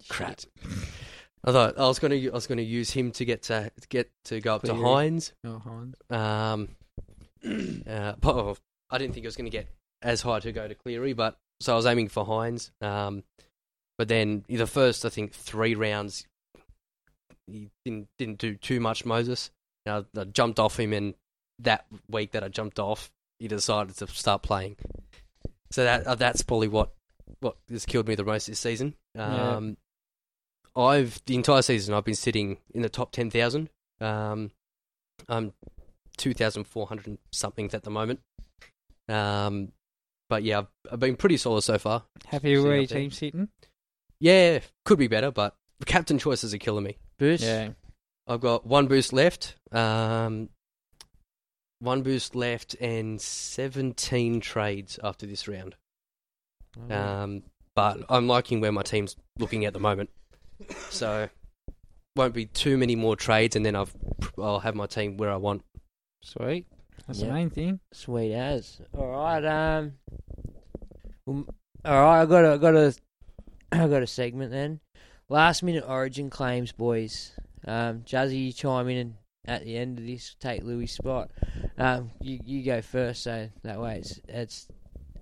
[0.09, 0.41] crap.
[1.45, 4.41] I thought I was gonna I was gonna use him to get to get to
[4.41, 5.33] go up to Hynes.
[5.45, 6.15] Oh, Hynes.
[6.15, 6.69] Um,
[7.89, 8.57] uh, but, oh,
[8.91, 9.69] I didn't think it was going to get
[10.03, 12.71] as high to go to Cleary, but so I was aiming for Hynes.
[12.83, 13.25] Um,
[13.99, 16.27] but then the first, I think, three rounds,
[17.47, 19.05] he didn't didn't do too much.
[19.05, 19.51] Moses,
[19.87, 21.15] I, I jumped off him, and
[21.63, 24.77] that week that I jumped off, he decided to start playing.
[25.71, 26.93] So that uh, that's probably what
[27.41, 28.95] what has killed me the most this season.
[29.15, 29.57] Yeah.
[29.57, 29.77] Um,
[30.77, 33.71] I've the entire season I've been sitting in the top ten thousand.
[34.01, 34.51] Um,
[35.29, 35.53] I'm
[36.17, 38.21] two thousand four hundred something at the moment.
[39.09, 39.73] Um,
[40.29, 42.05] but yeah, I've, I've been pretty solid so far.
[42.27, 43.11] Happy with where your there.
[43.11, 43.49] sitting?
[44.21, 46.99] Yeah, could be better, but captain choices are killing me.
[47.19, 47.43] boost?
[47.43, 47.71] Yeah.
[48.29, 49.57] I've got one boost left.
[49.73, 50.51] Um,
[51.81, 55.75] one boost left and seventeen trades after this round.
[56.91, 57.43] Oh, Um,
[57.75, 60.11] but I'm liking where my team's looking at the moment.
[60.91, 61.29] So
[62.17, 63.95] won't be too many more trades, and then I've
[64.39, 65.63] I'll have my team where I want.
[66.23, 66.67] Sweet.
[67.07, 67.29] That's Yep.
[67.29, 67.81] the main thing.
[67.93, 68.81] Sweet as.
[68.93, 69.45] All right.
[69.45, 69.93] Um.
[71.27, 71.45] all
[71.85, 72.23] right.
[72.23, 72.95] I got a I got a
[73.73, 74.81] I got a segment then.
[75.29, 77.33] Last minute Origin claims, boys.
[77.67, 79.15] Um, Juzzy, you chime in and
[79.47, 81.31] at the end of this, take Louis' spot.
[81.79, 84.69] Um, you you go first, so that way it's it's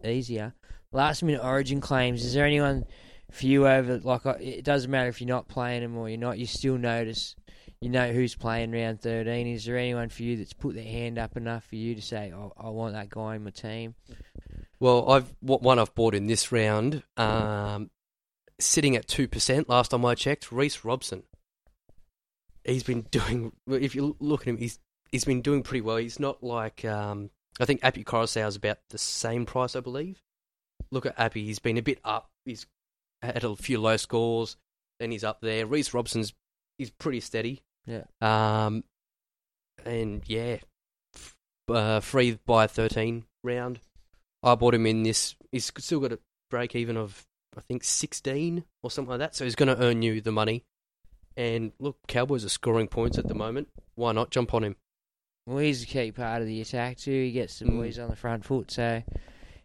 [0.04, 0.54] easier.
[0.92, 2.24] Last minute Origin claims.
[2.24, 2.84] Is there anyone
[3.30, 6.18] for you over like uh, it doesn't matter if you're not playing them or you're
[6.18, 7.36] not, you still notice
[7.80, 9.46] you know who's playing round 13.
[9.46, 12.32] Is there anyone for you that's put their hand up enough for you to say,
[12.34, 13.94] oh, I want that guy in my team?
[14.80, 17.90] Well, I've one I've bought in this round, um,
[18.58, 19.68] sitting at two percent.
[19.68, 21.24] Last time I checked, Reece Robson.
[22.68, 23.52] He's been doing.
[23.66, 24.78] If you look at him, he's
[25.10, 25.96] he's been doing pretty well.
[25.96, 30.22] He's not like um, I think Api Koroisau is about the same price, I believe.
[30.90, 32.28] Look at Api; he's been a bit up.
[32.44, 32.66] He's
[33.22, 34.56] had a few low scores,
[35.00, 35.66] then he's up there.
[35.66, 36.34] Reece Robson's
[36.78, 37.62] he's pretty steady.
[37.86, 38.04] Yeah.
[38.20, 38.84] Um,
[39.84, 40.58] and yeah,
[41.14, 41.36] f-
[41.68, 43.80] uh, free by thirteen round.
[44.42, 45.34] I bought him in this.
[45.52, 46.18] He's still got a
[46.50, 47.26] break even of
[47.56, 49.34] I think sixteen or something like that.
[49.34, 50.64] So he's going to earn you the money.
[51.38, 53.68] And look, Cowboys are scoring points at the moment.
[53.94, 54.74] Why not jump on him?
[55.46, 57.12] Well, he's a key part of the attack too.
[57.12, 57.76] He gets the Mm.
[57.76, 58.72] boys on the front foot.
[58.72, 59.02] So,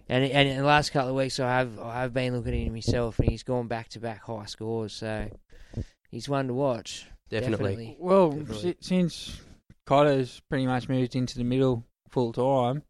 [0.08, 2.60] and and in the last couple of weeks, I have I have been looking at
[2.68, 4.94] him myself, and he's gone back to back high scores.
[4.94, 5.30] So,
[6.12, 7.08] he's one to watch.
[7.30, 7.98] Definitely.
[8.00, 8.76] Well, Definitely.
[8.82, 9.42] since
[9.88, 12.84] Cotter's pretty much moved into the middle full time,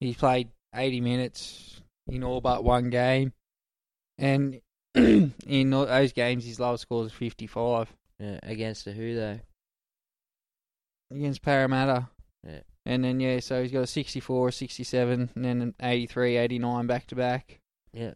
[0.00, 3.34] he's played 80 minutes in all but one game.
[4.16, 4.62] And
[4.94, 9.40] in those games, his lowest score is 55 Yeah, against the who though?
[11.12, 12.08] against Parramatta.
[12.46, 12.60] Yeah.
[12.86, 17.06] And then, yeah, so he's got a 64, 67, and then an 83, 89 back
[17.08, 17.60] to back.
[17.92, 18.12] Yeah,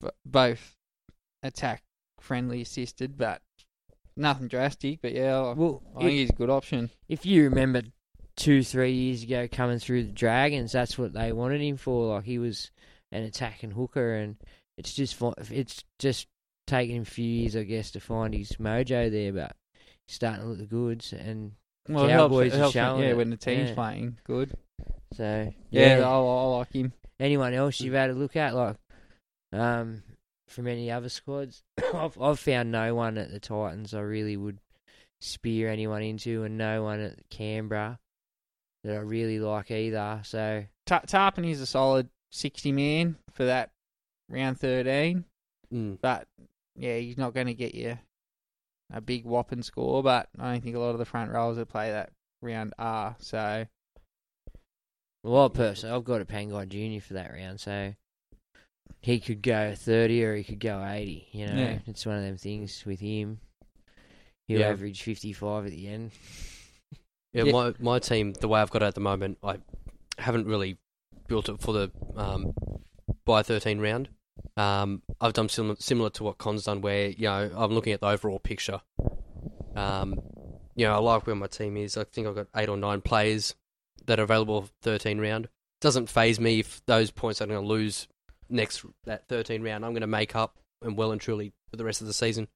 [0.00, 0.76] But both
[1.42, 1.82] attack
[2.20, 3.40] friendly assisted, but
[4.16, 5.00] nothing drastic.
[5.00, 6.90] But yeah, I, well, I think if, he's a good option.
[7.08, 7.82] if you remember
[8.36, 10.72] two, three years ago coming through the Dragons.
[10.72, 12.14] That's what they wanted him for.
[12.14, 12.70] Like he was
[13.10, 14.36] an attacking hooker, and
[14.76, 15.16] it's just
[15.50, 16.26] it's just
[16.66, 19.32] taken him a few years, I guess, to find his mojo there.
[19.32, 19.56] But
[20.06, 21.52] he's starting to look the goods, and
[21.88, 23.16] Well, it helps, Cowboys it are helps when- showing yeah, it.
[23.16, 23.74] when the team's Yeah.
[23.74, 24.52] playing good.
[25.14, 26.92] So Yeah, yeah, I, I like him.
[27.20, 28.76] anyone else you've had a look at, like
[29.52, 30.02] um,
[30.48, 31.62] from any other squads?
[31.94, 34.58] I've I've found no one at the Titans I really would
[35.20, 37.98] spear anyone into, and no one at Canberra
[38.84, 40.20] that I really like either.
[40.24, 43.70] So Ta- Tarpon is a solid 60 man for that
[44.28, 45.24] round 13,
[45.72, 45.98] Mm.
[46.00, 46.26] but
[46.76, 47.98] yeah, he's not going to get you
[48.92, 50.02] a big whopping score.
[50.02, 53.16] But I don't think a lot of the front rows that play that round are.
[53.18, 53.66] So
[55.24, 57.94] well, personally, I've got a Pangai Junior for that round, so
[59.00, 61.28] he could go thirty or he could go eighty.
[61.32, 61.78] You know, Yeah.
[61.86, 63.40] it's one of them things with him.
[64.48, 64.68] He'll Yeah.
[64.68, 66.10] average fifty-five at the end.
[67.32, 67.52] Yeah, Yeah.
[67.52, 69.58] my my team, the way I've got it at the moment, I
[70.18, 70.78] haven't really
[71.28, 72.52] built it for the um,
[73.24, 74.08] by thirteen round.
[74.56, 78.00] Um, I've done similar similar to what Con's done, where you know I'm looking at
[78.00, 78.80] the overall picture.
[79.74, 80.20] Um,
[80.74, 81.96] you know, I like where my team is.
[81.96, 83.54] I think I've got eight or nine players
[84.06, 85.48] that are available for thirteen round.
[85.80, 88.08] Doesn't phase me if those points I'm going to lose
[88.48, 89.84] next that thirteen round.
[89.84, 92.48] I'm going to make up and well and truly for the rest of the season.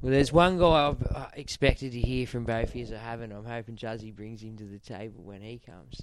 [0.00, 2.86] Well, there's one guy I've uh, expected to hear from both you.
[2.94, 3.32] I haven't.
[3.32, 6.02] I'm hoping Juzzy brings him to the table when he comes.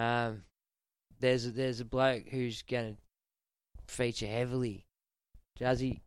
[0.00, 0.42] Um,
[1.20, 4.84] there's a, there's a bloke who's going to feature heavily.
[5.60, 6.00] Jazzy,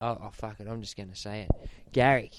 [0.00, 1.50] oh, oh fuck it, I'm just going to say it.
[1.92, 2.32] Garrick.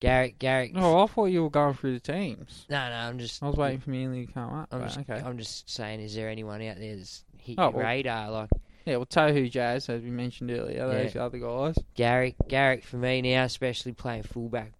[0.00, 0.72] Garrick, Garrick.
[0.76, 2.66] Oh, I thought you were going through the teams.
[2.70, 3.42] No, no, I'm just.
[3.42, 4.68] I was waiting for Manly to come up.
[4.70, 5.20] I'm just, okay.
[5.24, 8.30] I'm just saying, is there anyone out there that's hit Oh, well- radar?
[8.30, 8.50] Like
[8.86, 11.24] Yeah, well, Tohu Jazz, as we mentioned earlier, those Yeah.
[11.24, 11.74] other guys.
[11.94, 14.72] Garrick, Garrick for me now, especially playing fullback.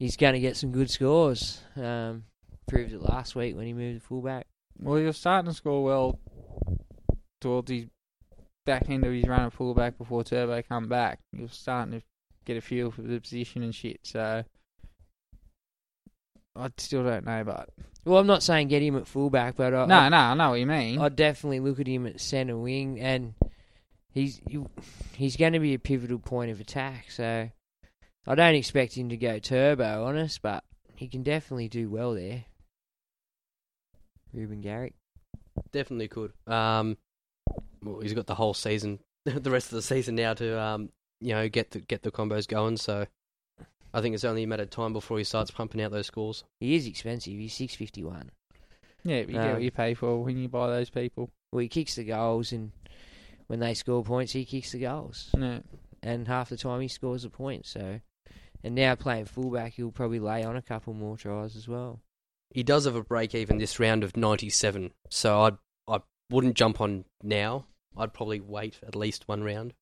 [0.00, 1.60] He's going to get some good scores.
[1.76, 2.24] Um,
[2.66, 4.46] proved it last week when he moved to fullback.
[4.80, 6.18] Well, he was starting to score well
[7.40, 7.86] towards his
[8.66, 11.20] back end of his run at fullback before Turbo come back.
[11.36, 12.06] He was starting to
[12.44, 14.00] get a feel for the position and shit.
[14.02, 14.44] So
[16.56, 17.68] I still don't know, but
[18.04, 20.50] Well, I'm not saying get him at fullback, but I, no, I, no, I know
[20.50, 21.00] what you mean.
[21.00, 23.34] I'd definitely look at him at centre wing, and
[24.10, 24.64] he's he-
[25.14, 27.10] he's going to be a pivotal point of attack.
[27.10, 27.50] So
[28.26, 30.62] I don't expect him to go turbo, honest, but
[30.96, 32.44] he can definitely do well there.
[34.34, 34.94] Reuben Garrick.
[35.72, 36.32] Definitely could.
[36.46, 36.96] Um,
[37.82, 41.34] well, he's got the whole season, the rest of the season now to um, you
[41.34, 42.76] know, get the get the combos going.
[42.76, 43.06] So
[43.92, 46.44] I think it's only a matter of time before he starts pumping out those scores.
[46.60, 47.34] He is expensive.
[47.34, 48.30] He's six fifty one.
[49.04, 51.30] yeah, but you get Um, what you pay for when you buy those people.
[51.52, 52.72] Well, he kicks the goals, and
[53.46, 55.30] when they score points, he kicks the goals.
[55.38, 55.60] Yeah.
[56.02, 57.64] And half the time, he scores a point.
[57.64, 58.00] So,
[58.62, 62.00] and now playing fullback, he'll probably lay on a couple more tries as well.
[62.54, 64.92] He does have a break even this round of ninety seven.
[65.10, 65.50] So I
[65.92, 65.98] I
[66.30, 67.66] wouldn't jump on now.
[67.96, 69.74] I'd probably wait at least one round.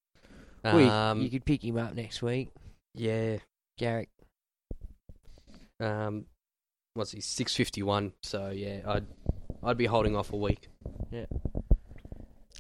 [0.64, 2.48] Well, you- Um, you could pick him up next week,
[2.94, 3.38] yeah.
[3.78, 4.08] Garrick.
[5.80, 6.26] Um,
[6.94, 7.20] what's he?
[7.20, 8.12] Six fifty one.
[8.22, 9.06] So yeah, I'd
[9.62, 10.68] I'd be holding off a week.
[11.10, 11.26] Yeah.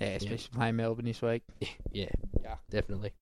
[0.00, 1.42] Yeah, especially playing Melbourne this week.
[1.92, 2.08] Yeah,
[2.42, 3.12] yeah, definitely.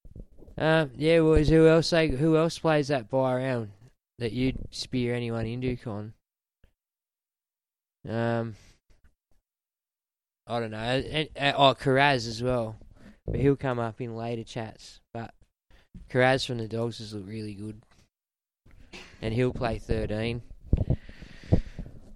[0.56, 1.88] Um, yeah, well, is who else?
[1.88, 3.70] Say, who else plays that buy round
[4.18, 6.14] that you'd spear anyone into, Con?
[8.08, 8.56] Um,
[10.46, 10.78] I don't know.
[10.78, 12.76] And, and, oh, Kiraz as well,
[13.26, 15.00] but he'll come up in later chats.
[15.12, 15.32] But
[16.10, 17.82] Kiraz from the Dogs has looked really good,
[19.20, 20.42] and he'll play thirteen.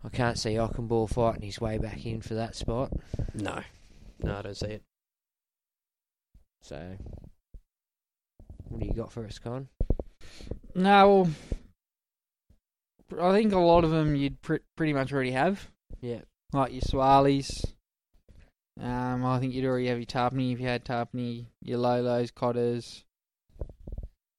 [0.04, 2.92] I can't see Okunbor fighting his way back in for that spot.
[3.34, 3.60] No,
[4.22, 4.82] no, I don't see it.
[6.62, 6.96] So
[8.68, 9.68] What do you got for us, Con?
[10.74, 11.28] No,
[13.10, 15.70] well, I think a lot of them you'd pr- pretty much already have.
[16.00, 16.20] Yeah.
[16.52, 17.64] Like your Swalis.
[18.80, 23.04] Um, I think you'd already have your Tarpany if you had Tarpany, your Lolos, Cotters,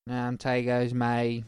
[0.09, 1.45] um, Tagos, May.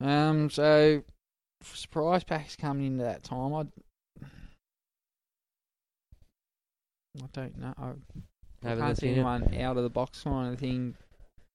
[0.00, 1.02] Um, so
[1.62, 3.52] surprise packs coming into that time.
[3.52, 3.66] I,
[7.18, 7.74] I don't know.
[7.76, 7.92] I,
[8.64, 10.94] I Have can't see anyone out of the box kind of thing.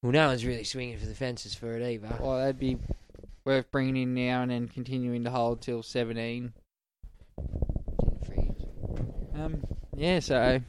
[0.02, 2.14] Well, no one's really swinging for the fences for it either.
[2.20, 2.76] Well, that'd be
[3.46, 6.52] worth bringing in now and then continuing to hold till 17.
[9.34, 9.62] Um,
[9.94, 10.60] yeah, so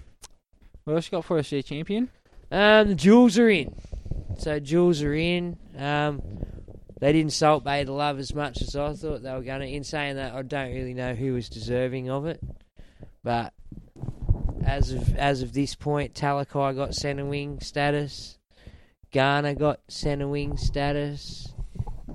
[0.83, 2.09] what else you got for us here, champion?
[2.51, 3.75] Um, the jewels are in.
[4.37, 5.57] So jewels are in.
[5.75, 6.21] Um,
[6.99, 9.67] they didn't salt bay the love as much as I thought they were going to.
[9.67, 12.41] In saying that, I don't really know who was deserving of it,
[13.23, 13.53] but
[14.63, 18.37] as of as of this point, Talakai got centre wing status.
[19.11, 21.53] Garner got centre wing status.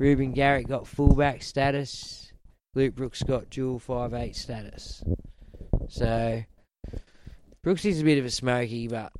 [0.02, 2.32] Reuben Garrick got fullback status.
[2.74, 5.00] Luke Brooks got dual five eight status.
[5.88, 6.42] So
[7.62, 9.12] Brooks is a bit of a smoky, but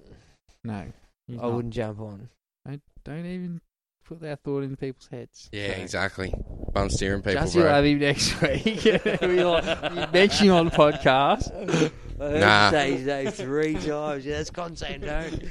[0.64, 0.92] No, I
[1.28, 1.52] not.
[1.52, 2.30] wouldn't jump on.
[2.66, 3.60] Don't, don't even
[4.04, 5.48] put that thought in people's heads.
[5.52, 6.34] Yeah, exactly.
[6.72, 7.74] Bum steering people, Just you'll bro.
[7.74, 8.64] have him next week.
[9.22, 11.52] we like, you mention him on the podcast.
[12.20, 12.64] I heard Nah.
[12.66, 14.26] you say his name three times.
[14.26, 15.44] Yeah, that's con saying don't.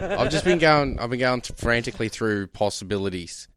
[0.00, 1.00] I've just been going.
[1.00, 3.48] I've been going frantically through possibilities.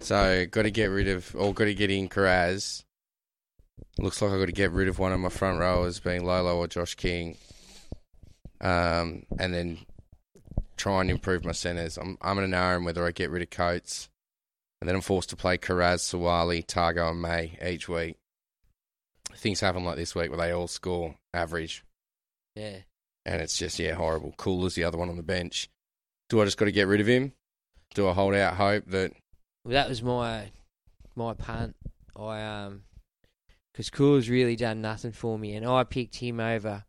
[0.00, 2.84] So got to get rid of, or got to get in Kiraz.
[3.98, 6.56] Looks like I got to get rid of one of my front rowers, being Lolo
[6.56, 7.36] or Josh King.
[8.60, 9.78] Um, and then
[10.76, 11.96] try and improve my centres.
[11.98, 14.08] I'm I'm in an arm whether I get rid of Coates,
[14.80, 18.16] and then I'm forced to play Kiraz, Suaalii, Tago, and May each week.
[19.34, 21.84] Things happen like this week where they all score average
[22.56, 22.78] Yeah.
[23.24, 24.34] and it's just yeah horrible.
[24.36, 25.68] Cool as the other one on the bench.
[26.28, 27.32] Do I just got to get rid of him?
[27.94, 29.12] Do I hold out hope that
[29.64, 30.50] Well, that was my
[31.16, 31.76] my punt.
[32.16, 32.82] I um,
[33.72, 36.84] because Cool's really done nothing for me, and I picked him over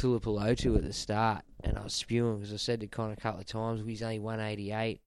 [0.00, 3.40] Tulipalotu at the start, and I was spewing because I said to Con a couple
[3.40, 5.00] of times he's only one eighty eight,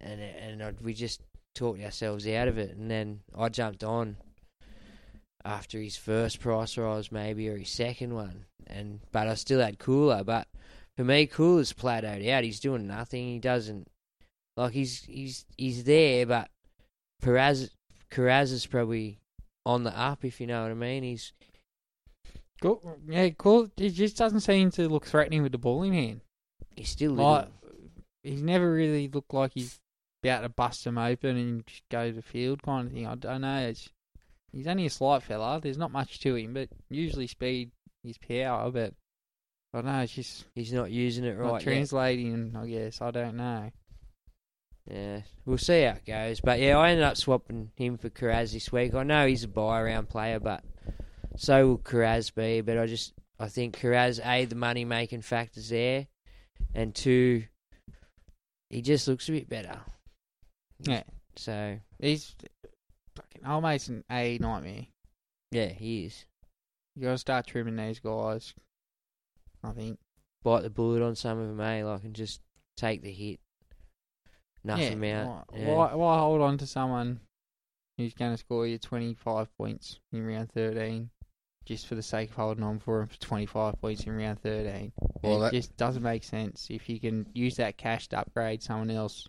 [0.00, 1.20] and and I, we just
[1.54, 4.16] talked ourselves out of it, and then I jumped on
[5.44, 9.78] after his first price rise maybe or his second one, and but I still had
[9.78, 10.46] Koula, but
[10.96, 12.44] for me Cool Koula's plateaued out.
[12.44, 13.26] He's doing nothing.
[13.26, 13.88] He doesn't
[14.56, 16.48] like he's he's he's there, but
[17.22, 17.70] Kiraz
[18.52, 19.18] is probably
[19.64, 21.02] on the up, if you know what I mean.
[21.02, 21.32] He's
[22.60, 22.98] Cool.
[23.06, 23.68] Yeah, cool.
[23.76, 26.20] He just doesn't seem to look threatening with the ball in hand.
[26.74, 27.48] he's still Like,
[28.22, 29.78] he's never really looked like he's
[30.22, 33.06] about to bust him open and just go to the field kind of thing.
[33.06, 33.68] I don't know.
[33.68, 33.90] It's,
[34.52, 35.60] he's only a slight fella.
[35.60, 37.72] There's not much to him, but usually speed
[38.04, 38.70] is power.
[38.70, 38.94] But
[39.74, 40.00] I don't know.
[40.00, 41.62] It's just he's not using it not right yet.
[41.62, 42.56] translating.
[42.56, 43.70] I guess I don't know.
[44.90, 46.40] Yeah, we'll see how it goes.
[46.40, 48.94] But yeah, I ended up swapping him for Kiraz this week.
[48.94, 50.62] I know he's a buy around player, but
[51.36, 52.60] so will Kiraz be.
[52.60, 56.06] But I just I think Kiraz a the money making factors there,
[56.74, 57.44] and two,
[58.70, 59.80] he just looks a bit better.
[60.80, 61.02] Yeah.
[61.36, 62.34] So He's
[63.14, 64.86] fucking old mate's an A nightmare.
[65.50, 66.24] yeah, he is.
[66.94, 68.54] You got to start trimming these guys.
[69.64, 69.98] I think.
[70.44, 71.84] Bite the bullet on some of them, eh?
[71.84, 72.40] Like and just
[72.76, 73.40] take the hit.
[74.66, 75.44] Nuff yeah, him out.
[75.50, 75.72] Why, Yeah.
[75.74, 77.20] why, why hold on to someone
[77.96, 81.08] who's going to score you 25 points in round 13
[81.64, 84.92] just for the sake of holding on for him for 25 points in round 13?
[85.22, 86.66] Well, it that- just doesn't make sense.
[86.70, 89.28] If you can use that cash to upgrade someone else,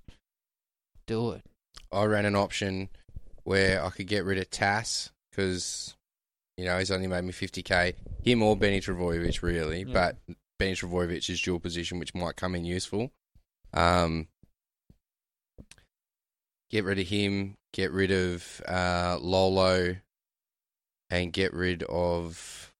[1.06, 1.44] do it.
[1.92, 2.90] I ran an option
[3.44, 5.96] where I could get rid of Tass because
[6.58, 7.94] you know he's only made me 50k.
[8.24, 9.94] Him or Benny Trbojevic really, Yeah.
[9.94, 10.18] but
[10.60, 13.12] Benny Trbojevic is dual position, which might come in useful.
[13.74, 14.28] Um,
[16.70, 17.56] get rid of him.
[17.74, 19.98] Get rid of uh, Lolo,
[21.10, 22.74] and get rid of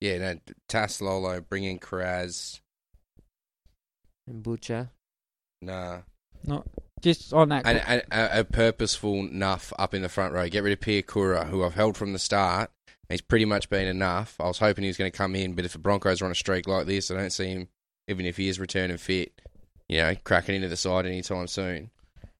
[0.00, 1.40] yeah, no Tass Lolo.
[1.40, 2.60] Bring in Kiraz.
[4.26, 4.90] And Butcher.
[5.62, 6.00] Nah.
[6.44, 6.66] Not
[7.00, 7.66] just on that.
[7.66, 10.48] and, and a, a purposeful nuff up in the front row.
[10.48, 12.70] Get rid of Pierre Kura, who I've held from the start.
[13.08, 14.36] He's pretty much been enough.
[14.38, 16.30] I was hoping he was going to come in, but if the Broncos are on
[16.30, 17.68] a streak like this, I don't see him,
[18.06, 19.32] even if he is returning fit,
[19.88, 21.90] you know, cracking into the side anytime soon.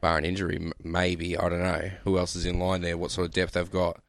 [0.01, 1.37] Bar an injury, maybe.
[1.37, 1.91] I don't know.
[2.05, 2.97] Who else is in line there?
[2.97, 4.01] What sort of depth they've got?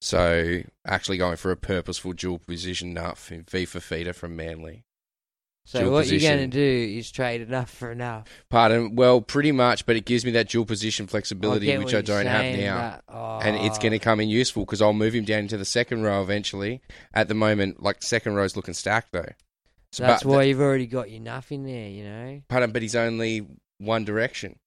[0.00, 4.84] So, actually going for a purposeful dual position enough in for feeder from Manly.
[5.66, 8.28] So Dual what you're going to do is trade enough for enough.
[8.48, 8.94] Pardon.
[8.94, 12.56] Well, pretty much, but it gives me that dual position flexibility, which I don't have
[12.56, 13.00] now.
[13.08, 13.40] oh.
[13.40, 14.00] And it's going to oh.
[14.00, 16.82] come in useful because I'll move him down into the second row eventually.
[17.12, 19.32] At the moment, like second row's looking stacked though.
[19.90, 22.42] So, That's why you've already got your nuff in there, you know.
[22.48, 23.44] Pardon, but he's only
[23.78, 24.60] one direction.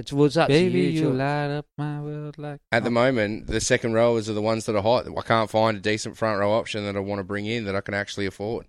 [0.00, 0.84] It's what's up Baby, to you.
[0.88, 2.62] you to- light up my world like.
[2.72, 5.06] At the moment, the second rowers are the ones that are hot.
[5.06, 7.76] I can't find a decent front row option that I want to bring in that
[7.76, 8.64] I can actually afford.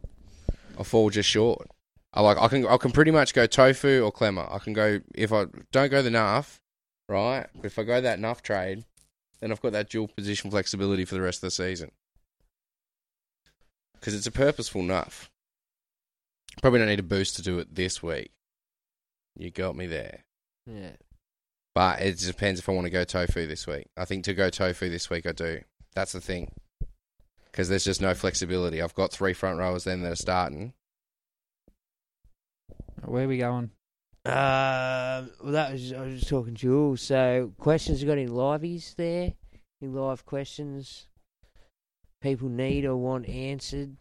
[0.77, 1.69] I fall just short.
[2.13, 4.53] I like I can I can pretty much go tofu or Klemmer.
[4.53, 6.61] I can go if I don't go the nuff,
[7.07, 7.47] right?
[7.63, 8.83] If I go that nuff trade,
[9.39, 11.91] then I've got that dual position flexibility for the rest of the season.
[13.93, 15.31] Because it's a purposeful nuff.
[16.61, 18.31] Probably don't need a boost to do it this week.
[19.37, 20.25] You got me there.
[20.67, 20.97] Yeah.
[21.73, 23.87] But it depends if I want to go tofu this week.
[23.95, 25.61] I think to go tofu this week, I do.
[25.95, 26.51] That's the thing.
[27.45, 28.81] Because there's just no flexibility.
[28.81, 30.73] I've got three front rowers then that are starting.
[33.03, 33.71] Where are we going?
[34.25, 36.77] Uh, well, that was I was just talking to you.
[36.77, 36.97] all.
[36.97, 39.33] So, questions you got any liveys there?
[39.81, 41.07] Any live questions
[42.21, 43.97] people need or want answered?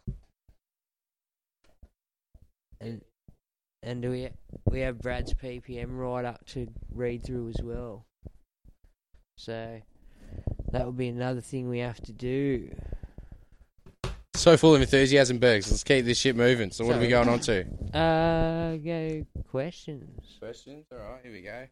[2.81, 3.03] And
[3.83, 4.28] and do we
[4.66, 8.07] we have Brad's PPM right up to read through as well.
[9.37, 9.81] So
[10.72, 12.70] that would be another thing we have to do.
[14.35, 15.70] So full of enthusiasm, Bergs.
[15.70, 16.70] Let's keep this shit moving.
[16.70, 17.66] So, what are we going on to?
[17.91, 20.37] Uh, go questions.
[20.39, 20.87] Questions?
[20.93, 21.66] All right, here we go.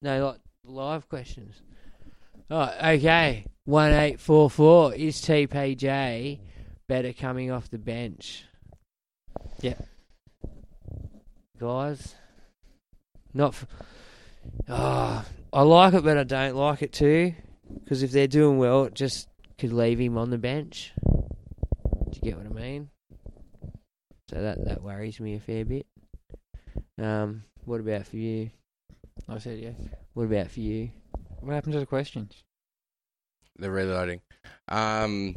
[0.00, 1.60] No, like live questions.
[2.50, 3.44] Oh, okay.
[3.66, 6.40] One eight four four is TPJ
[6.88, 8.44] better coming off the bench?
[9.60, 9.74] Yeah.
[11.58, 12.14] Guys,
[13.32, 13.54] not.
[13.54, 13.66] F-
[14.68, 17.34] oh, I like it, but I don't like it too.
[17.82, 19.28] Because if they're doing well, it just
[19.58, 20.92] could leave him on the bench.
[21.04, 22.90] Do you get what I mean?
[24.30, 25.86] So that that worries me a fair bit.
[27.00, 28.50] Um, what about for you?
[29.28, 29.76] I said yes.
[30.14, 30.90] What about for you?
[31.40, 32.42] What happened to the questions?
[33.56, 34.20] They're reloading.
[34.68, 35.36] Um,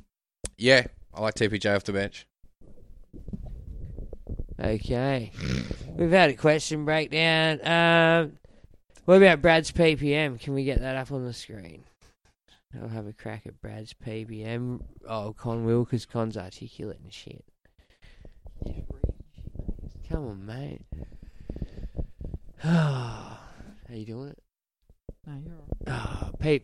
[0.58, 2.26] yeah, I like TPJ off the bench.
[4.60, 5.32] Okay.
[5.96, 7.60] We've had a question breakdown.
[7.66, 8.34] Um,
[9.06, 10.40] what about Brad's PPM?
[10.40, 11.84] Can we get that up on the screen?
[12.82, 14.82] I'll have a crack at Brad's PPM.
[15.08, 17.44] Oh, Con will, because Con's articulate and shit.
[18.66, 20.10] Just read shit.
[20.10, 20.82] Come on, mate.
[22.58, 23.38] How
[23.90, 24.40] are you doing it?
[25.26, 26.64] No, you're all Oh, P-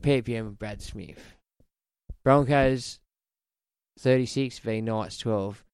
[0.00, 1.34] PPM of Brad Smith.
[2.24, 3.00] Broncos
[3.98, 5.64] 36 v Knights 12.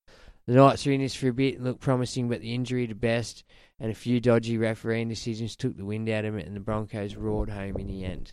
[0.51, 2.95] The Knights are in this for a bit and look promising, but the injury to
[2.97, 3.45] Best
[3.79, 7.15] and a few dodgy refereeing decisions took the wind out of it, and the Broncos
[7.15, 8.33] roared home in the end.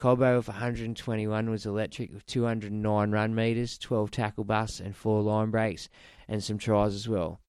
[0.00, 5.50] Cobbo with 121 was electric with 209 run meters, 12 tackle busts, and four line
[5.50, 5.90] breaks,
[6.28, 7.42] and some tries as well.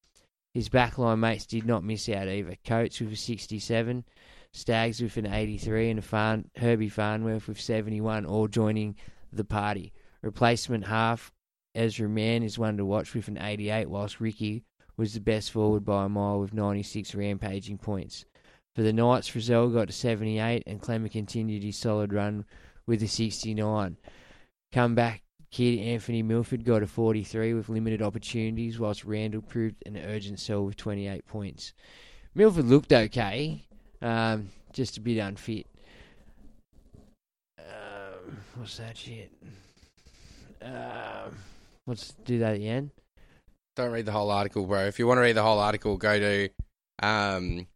[0.54, 2.58] His backline mates did not miss out either.
[2.66, 4.04] Coates with a 67,
[4.52, 8.98] Stags with an 83, and Farn, Herbie Farnworth with 71, all joining
[9.32, 9.94] the party.
[10.22, 11.32] Replacement half
[11.74, 14.64] Ezra Mann is one to watch with an 88, whilst Ricky
[14.98, 18.26] was the best forward by a mile with 96 rampaging points.
[18.76, 22.46] For the Knights, Frizell got to 78, and Klemmer continued his solid run
[22.86, 23.98] with a 69.
[24.72, 30.40] Comeback kid Anthony Milford got a 43 with limited opportunities, whilst Randall proved an urgent
[30.40, 31.74] sell with 28 points.
[32.34, 33.66] Milford looked okay,
[34.02, 35.68] um, just a bit unfit.
[37.60, 39.32] Um, what's that shit?
[40.62, 41.36] Um,
[41.92, 42.90] let's do that again.
[43.76, 44.86] Don't read the whole article, bro.
[44.86, 46.50] If you want to read the whole article, go to
[47.04, 47.68] um,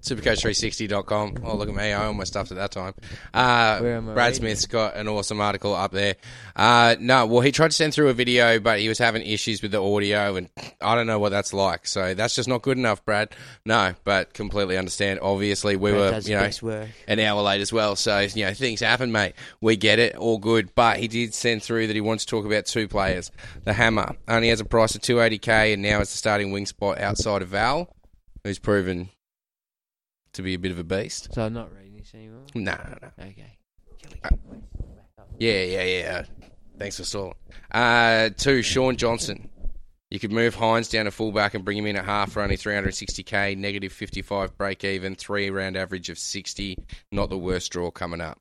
[0.00, 1.38] supercoach360.com.
[1.44, 1.92] Oh, look at me.
[1.92, 2.94] I almost stuffed at that time.
[3.32, 6.16] Uh, Where am I Brad Smith's got an awesome article up there.
[6.54, 9.62] Uh, no, well, he tried to send through a video, but he was having issues
[9.62, 10.48] with the audio, and
[10.80, 11.86] I don't know what that's like.
[11.86, 13.34] So that's just not good enough, Brad.
[13.64, 15.20] No, but completely understand.
[15.20, 17.96] Obviously, we Brad were, you know, an hour late as well.
[17.96, 19.34] So, you know, things happen, mate.
[19.60, 20.74] We get it, all good.
[20.74, 23.30] But he did send through that he wants to talk about two players.
[23.64, 27.00] The Hammer only has a price of 280k and now it's the starting wing spot
[27.00, 27.94] outside of Val,
[28.44, 29.10] who's proven
[30.34, 31.28] to be a bit of a beast.
[31.32, 32.42] So I'm not reading this anymore.
[32.54, 33.24] No, no, no.
[33.24, 33.58] Okay.
[35.38, 36.24] Yeah, yeah, yeah.
[36.78, 37.34] Thanks for stalling.
[37.70, 39.48] Uh, two, Shaun Johnson.
[40.10, 42.58] You could move Hynes down to fullback and bring him in at half for only
[42.58, 46.76] 360k, negative 55 break even, three round average of 60.
[47.10, 48.38] Not the worst draw coming up.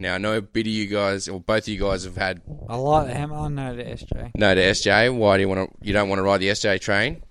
[0.00, 2.42] Now I know a bit of you guys, or both of you guys, have had
[2.68, 3.48] I like the hammer.
[3.48, 4.32] know the SJ.
[4.34, 5.16] no the SJ.
[5.16, 5.86] Why do you want to?
[5.86, 7.22] You don't want to ride the SJ train?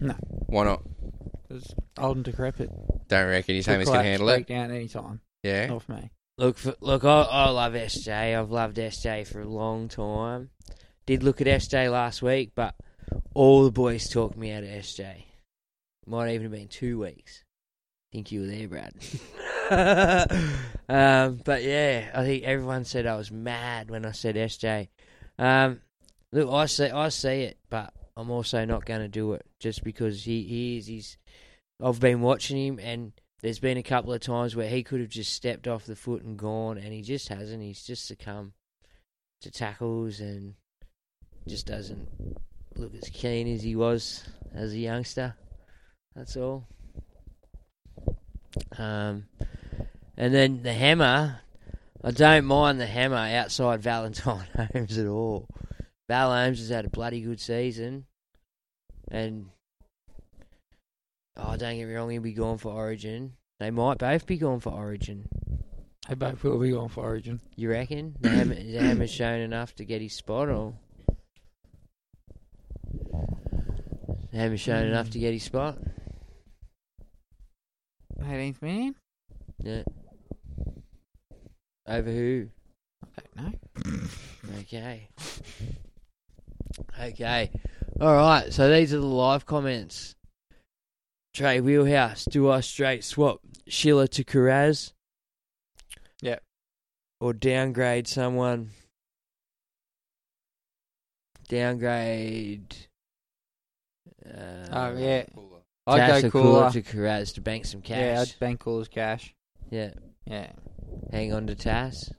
[0.00, 0.14] No.
[0.46, 0.82] Why not?
[1.50, 2.70] It's old and decrepit.
[3.08, 4.46] Don't reckon his Could Hammers can collapse, handle it.
[4.46, 5.20] down any time.
[5.42, 5.72] Yeah.
[5.72, 6.10] Off me.
[6.38, 8.38] Look, for, look, I, I love SJ.
[8.38, 10.50] I've loved SJ for a long time.
[11.06, 12.74] Did look at SJ last week, but
[13.32, 15.24] all the boys talked me out of SJ.
[16.06, 17.42] Might even have been two weeks.
[18.12, 18.94] Think you were there, Brad.
[20.88, 24.88] um, but yeah, I think everyone said I was mad when I said SJ.
[25.38, 25.80] Um,
[26.32, 29.84] look, I see, I see it, but I'm also not going to do it just
[29.84, 30.86] because he, he is.
[30.86, 31.18] He's.
[31.82, 33.12] I've been watching him, and
[33.42, 36.22] there's been a couple of times where he could have just stepped off the foot
[36.22, 37.62] and gone, and he just hasn't.
[37.62, 38.52] He's just succumbed
[39.42, 40.54] to tackles and
[41.46, 42.08] just doesn't
[42.74, 45.34] look as keen as he was as a youngster.
[46.14, 46.66] That's all.
[48.78, 49.26] Um,
[50.16, 51.40] and then the hammer.
[52.02, 55.48] I don't mind the hammer outside Valentine Holmes at all.
[56.08, 58.06] Val Holmes has had a bloody good season,
[59.08, 59.46] and
[61.36, 63.32] oh, don't get me wrong, he'll be going for Origin.
[63.58, 65.28] They might both be going for Origin.
[66.08, 67.40] They both will be going for Origin.
[67.56, 70.74] You reckon the hammer, the hammer's shown enough to get his spot, or
[74.30, 74.90] the hammer's shown mm.
[74.90, 75.78] enough to get his spot?
[78.20, 78.94] 18th man?
[79.62, 79.82] Yeah.
[81.86, 82.48] Over who?
[83.04, 83.52] I don't
[83.84, 84.08] know.
[84.60, 85.08] Okay.
[87.00, 87.50] Okay.
[88.00, 88.52] All right.
[88.52, 90.14] So these are the live comments.
[91.34, 92.24] Trey Wheelhouse.
[92.24, 94.92] Do I straight swap Schiller to Kiraz?
[96.22, 96.42] Yep.
[97.20, 98.70] Or downgrade someone?
[101.48, 102.74] Downgrade.
[104.26, 105.24] Uh, Oh, yeah.
[105.86, 106.72] I'd go Koula.
[106.72, 107.98] to Kiraz to bank some cash.
[107.98, 109.34] Yeah, I'd bank cash.
[109.70, 109.92] Yeah.
[110.26, 110.50] Yeah.
[111.12, 112.10] Hang on to Tass.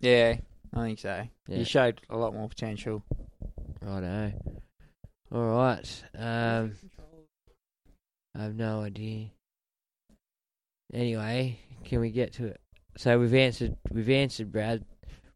[0.00, 0.36] Yeah,
[0.74, 1.22] I think so.
[1.46, 1.56] Yeah.
[1.58, 3.04] He showed a lot more potential.
[3.82, 4.32] Righto.
[5.32, 6.04] All right.
[6.16, 6.76] Um,
[8.36, 9.30] I have no idea.
[10.92, 12.60] Anyway, can we get to it?
[12.96, 13.76] So we've answered.
[13.90, 14.84] We've answered Brad.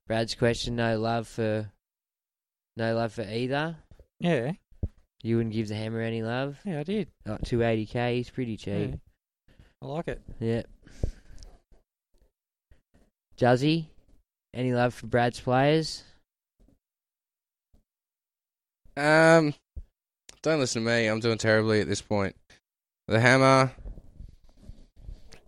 [0.07, 0.77] Brad's question.
[0.77, 1.71] No love for.
[2.77, 3.77] No love for either.
[4.21, 4.53] Yeah.
[5.23, 6.59] You wouldn't give the hammer any love.
[6.65, 7.09] Yeah, I did.
[7.27, 8.17] Oh, 280k.
[8.17, 8.91] He's pretty cheap.
[8.91, 8.97] Yeah.
[9.81, 10.21] I like it.
[10.41, 10.67] Yep.
[13.39, 13.87] Juzzy,
[14.53, 16.05] any love for Brad's players?
[18.97, 19.55] Um,
[20.43, 21.07] don't listen to me.
[21.07, 22.37] I'm doing terribly at this point.
[23.09, 23.73] The hammer.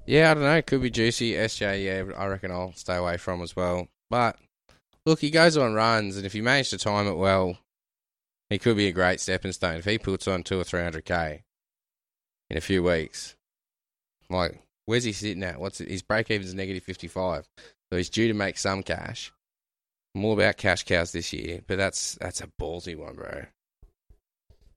[0.06, 0.56] Yeah, I don't know.
[0.56, 1.32] It Could be juicy.
[1.32, 3.88] SJ, yeah, I reckon I'll stay away from as well.
[4.08, 4.36] But
[5.04, 7.58] look, he goes on runs, and if he managed to time it well,
[8.50, 9.76] he could be a great stepping stone.
[9.76, 11.42] If he puts on two or three hundred k
[12.50, 13.34] in a few weeks,
[14.30, 15.60] like where's he sitting at?
[15.60, 15.88] What's it?
[15.88, 17.48] his break even's negative fifty five,
[17.90, 19.32] so he's due to make some cash.
[20.16, 23.44] More about cash cows this year, but that's that's a ballsy one, bro.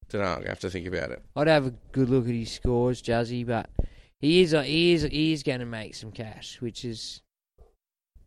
[0.09, 0.27] Don't know.
[0.27, 1.23] I'm gonna have to think about it.
[1.33, 3.69] I'd have a good look at his scores, Jazzy, but
[4.19, 7.21] he is he is he is going to make some cash, which is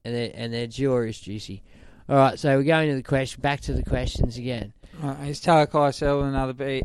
[0.07, 1.63] and their and their jaw is juicy.
[2.09, 3.43] All right, so we're going to the question.
[3.43, 4.73] Back to the questions again.
[5.03, 6.83] Uh, is Talakai selling another B,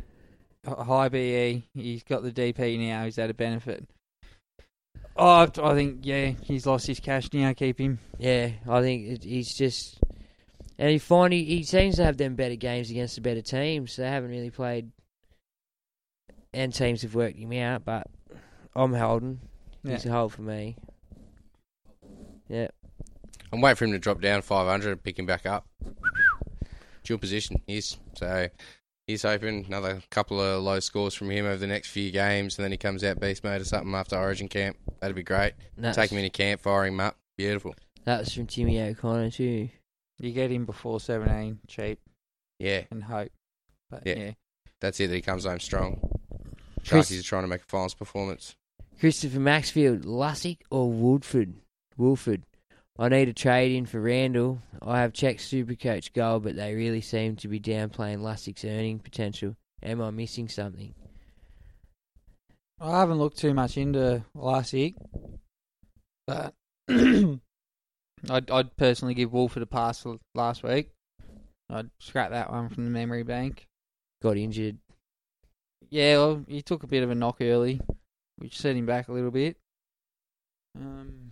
[0.65, 1.63] a high BE?
[1.73, 3.05] He's got the DP now.
[3.05, 3.88] Is that a benefit?
[5.15, 7.53] Oh, I think yeah, he's lost his cash now.
[7.53, 7.99] Keep him.
[8.19, 9.99] Yeah, I think it, he's just
[10.78, 13.95] and he find he, he seems to have them better games against the better teams.
[13.95, 14.91] They haven't really played,
[16.53, 17.86] and teams have worked him out.
[17.86, 18.07] But
[18.75, 19.39] I'm holding.
[19.84, 20.11] He's Yeah.
[20.11, 20.75] a hold for me.
[22.49, 22.67] Yeah.
[23.51, 25.65] I'm waiting for him to drop down 500 and pick him back up.
[27.03, 27.97] Dual position, yes.
[28.17, 28.49] So
[29.05, 32.63] he's hoping another couple of low scores from him over the next few games, and
[32.65, 34.75] then he comes out beast mode or something after Origin camp.
[34.99, 35.53] That'd be great.
[35.78, 37.17] That's- Take him into camp, fire him up.
[37.38, 37.75] Beautiful.
[38.03, 39.69] That was from Jimmy O'Connor too.
[40.20, 41.99] You get him before seventeen, cheap,
[42.59, 43.32] Yeah, and hope.
[43.89, 44.15] But Yeah.
[44.18, 44.32] yeah,
[44.82, 45.07] that's it.
[45.07, 45.99] That he comes home strong.
[46.88, 48.55] Chris- Sharkies are trying to make a finals performance.
[48.99, 51.53] Christopher Maxfield, Lussick or Woodford?
[51.97, 52.43] Woolford.
[52.99, 54.59] I need a trade in for Randall.
[54.82, 59.55] I have checked Supercoach goal, but they really seem to be downplaying Lussick's earning potential.
[59.84, 60.95] Am I missing something?
[62.80, 64.95] I haven't looked too much into Lussick,
[66.26, 66.55] but
[68.30, 70.91] I'd, I'd personally give Wolford a pass last week.
[71.70, 73.68] I'd scrap that one from the memory bank.
[74.22, 74.78] Got injured.
[75.89, 77.80] Yeah, well, he took a bit of a knock early,
[78.38, 79.57] which set him back a little bit.
[80.76, 81.32] Um,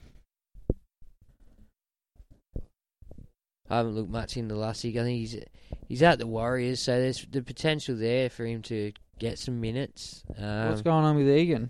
[3.69, 4.97] I haven't looked much into Lussick.
[4.97, 5.39] I think he's
[5.87, 10.23] he's at the Warriors, so there's the potential there for him to get some minutes.
[10.37, 11.69] Um, what's going on with Egan?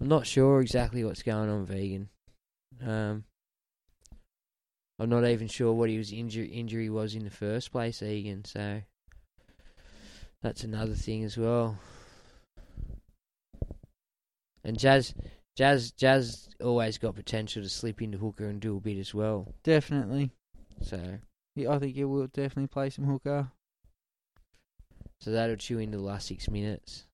[0.00, 2.08] I'm not sure exactly what's going on with Egan.
[2.84, 3.24] Um,
[4.98, 8.44] I'm not even sure what his injury injury was in the first place, Egan.
[8.44, 8.82] So
[10.42, 11.78] that's another thing as well.
[14.62, 15.14] And Jazz,
[15.56, 19.52] Jazz, Jazz always got potential to slip into hooker and do a bit as well.
[19.62, 20.30] Definitely.
[20.80, 21.18] So,
[21.54, 23.48] Yeah, I think he will definitely play some hooker.
[25.20, 27.04] so that'll chew into the last six minutes.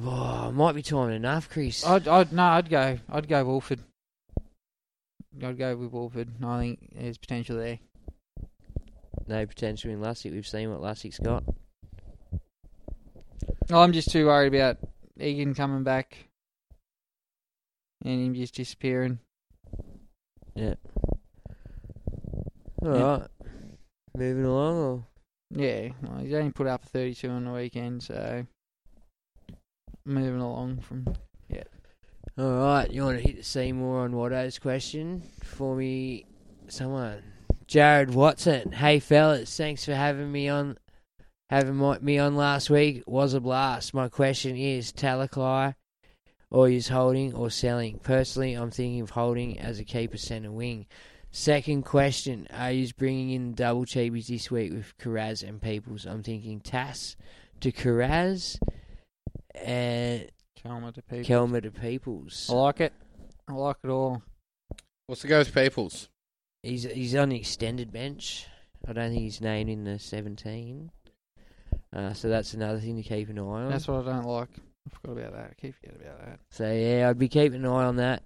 [0.00, 1.84] Oh, might be time enough, Chris.
[1.84, 3.80] I'd, I'd no, I'd go, I'd go Wolford.
[5.42, 6.30] I'd go with Wolford.
[6.44, 7.78] I think there's potential there.
[9.26, 10.32] no potential in Lussick.
[10.32, 11.44] We've seen what Lussick's got.
[13.70, 14.78] I'm just too worried about
[15.20, 16.28] Egan coming back
[18.04, 19.18] and him just disappearing.
[20.54, 20.74] Yeah.
[22.82, 23.02] All Yeah.
[23.18, 23.28] right.
[24.16, 25.06] Moving along, or
[25.50, 28.46] Yeah, well, he's only put up 32 on the weekend, so
[30.04, 31.04] moving along from.
[32.38, 32.88] All right.
[32.88, 36.24] You want to hit the Seymour on Watto's question for me?
[36.68, 37.20] Someone,
[37.66, 38.70] Jared Watson.
[38.70, 40.78] Hey fellas, thanks for having me on.
[41.50, 43.92] Having my, me on last week was a blast.
[43.92, 45.74] My question is Talakai
[46.48, 47.98] or is holding or selling?
[47.98, 50.86] Personally, I'm thinking of holding as a keeper centre wing.
[51.32, 56.06] Second question: Are you bringing in double cheapies this week with Kiraz and Peoples?
[56.06, 57.16] I'm thinking Tass
[57.62, 58.60] to Kiraz
[59.56, 60.30] and
[60.64, 61.26] Klemmer to Peoples.
[61.28, 62.48] Klemmer to Peoples.
[62.50, 62.92] I like it.
[63.48, 64.22] I like it all.
[65.06, 66.08] What's the go with Peoples?
[66.62, 68.46] He's he's on the extended bench.
[68.86, 70.90] I don't think he's named in the 17.
[71.92, 73.70] Uh, so that's another thing to keep an eye on.
[73.70, 74.48] That's what I don't like.
[74.86, 75.50] I forgot about that.
[75.50, 76.40] I keep forgetting about that.
[76.50, 78.22] So yeah, I'd be keeping an eye on that.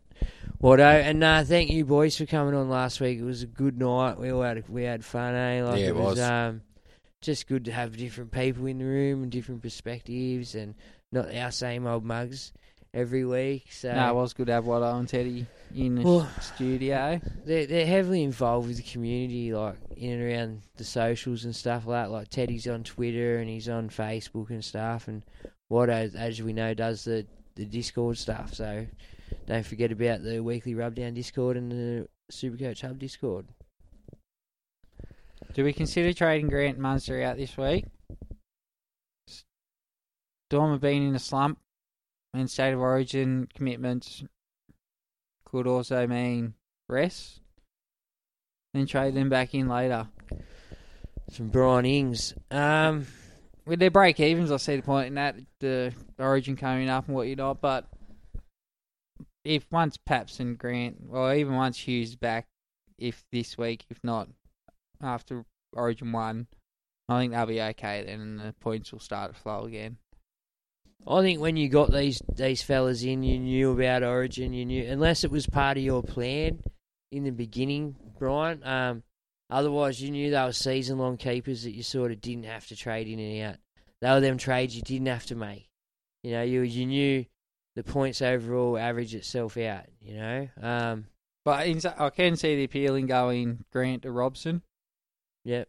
[0.62, 3.18] Watto, and uh, thank you boys for coming on last week.
[3.18, 4.18] It was a good night.
[4.18, 5.64] We all had we had fun, eh?
[5.64, 6.20] Like Yeah, it was.
[6.20, 6.62] um,
[7.20, 10.74] just good to have different people in the room and different perspectives, and
[11.12, 12.52] not our same old mugs
[12.94, 13.66] every week.
[13.70, 17.20] So no, it was good to have Watto and Teddy in the Well- studio.
[17.44, 21.86] they're they're heavily involved with the community, like in and around the socials and stuff
[21.86, 22.10] like that.
[22.10, 25.22] Like Teddy's on Twitter and he's on Facebook and stuff, and
[25.70, 28.54] Watto, as we know, does the the Discord stuff.
[28.54, 28.86] So
[29.46, 33.46] don't forget about the weekly rubdown Discord and the Supercoach Hub Discord.
[35.54, 37.84] Do we consider trading Grant Munster out this week?
[40.52, 41.58] Storm being in a slump,
[42.34, 44.22] and state of origin commitments
[45.46, 46.52] could also mean
[46.90, 47.40] rest.
[48.74, 50.08] Then trade them back in later.
[51.32, 52.34] From Brian Ings.
[52.50, 53.06] Um,
[53.64, 57.16] With their break evens, I see the point in that the origin coming up and
[57.16, 57.62] what you're not.
[57.62, 57.86] But
[59.46, 62.46] if once Paps and Grant, or even once Hughes back,
[62.98, 64.28] if this week, if not
[65.00, 66.46] after Origin one,
[67.08, 69.96] I think they'll be okay then, and the points will start to flow again.
[71.06, 74.52] I think when you got these these fellas in, you knew about Origin.
[74.52, 76.62] You knew unless it was part of your plan
[77.10, 78.62] in the beginning, Brian.
[78.64, 79.02] Um,
[79.50, 82.76] otherwise, you knew they were season long keepers that you sort of didn't have to
[82.76, 83.56] trade in and out.
[84.00, 85.68] They were them trades you didn't have to make.
[86.22, 87.24] You know, you you knew
[87.74, 89.86] the points overall average itself out.
[90.00, 91.06] You know, um,
[91.44, 94.62] But in, I can see the appeal in going Grant to Robson,
[95.44, 95.68] yep.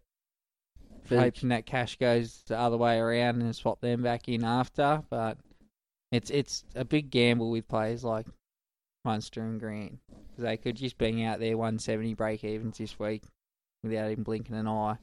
[1.09, 5.03] Hoping that cash goes the other way around and swap them back in after.
[5.09, 5.37] But
[6.11, 8.25] it's it's a big gamble with players like
[9.05, 9.99] Munster and Green Grant.
[10.35, 13.23] 'Cause they could just bang out their 170 break evens this week
[13.83, 14.97] without even blinking an eye.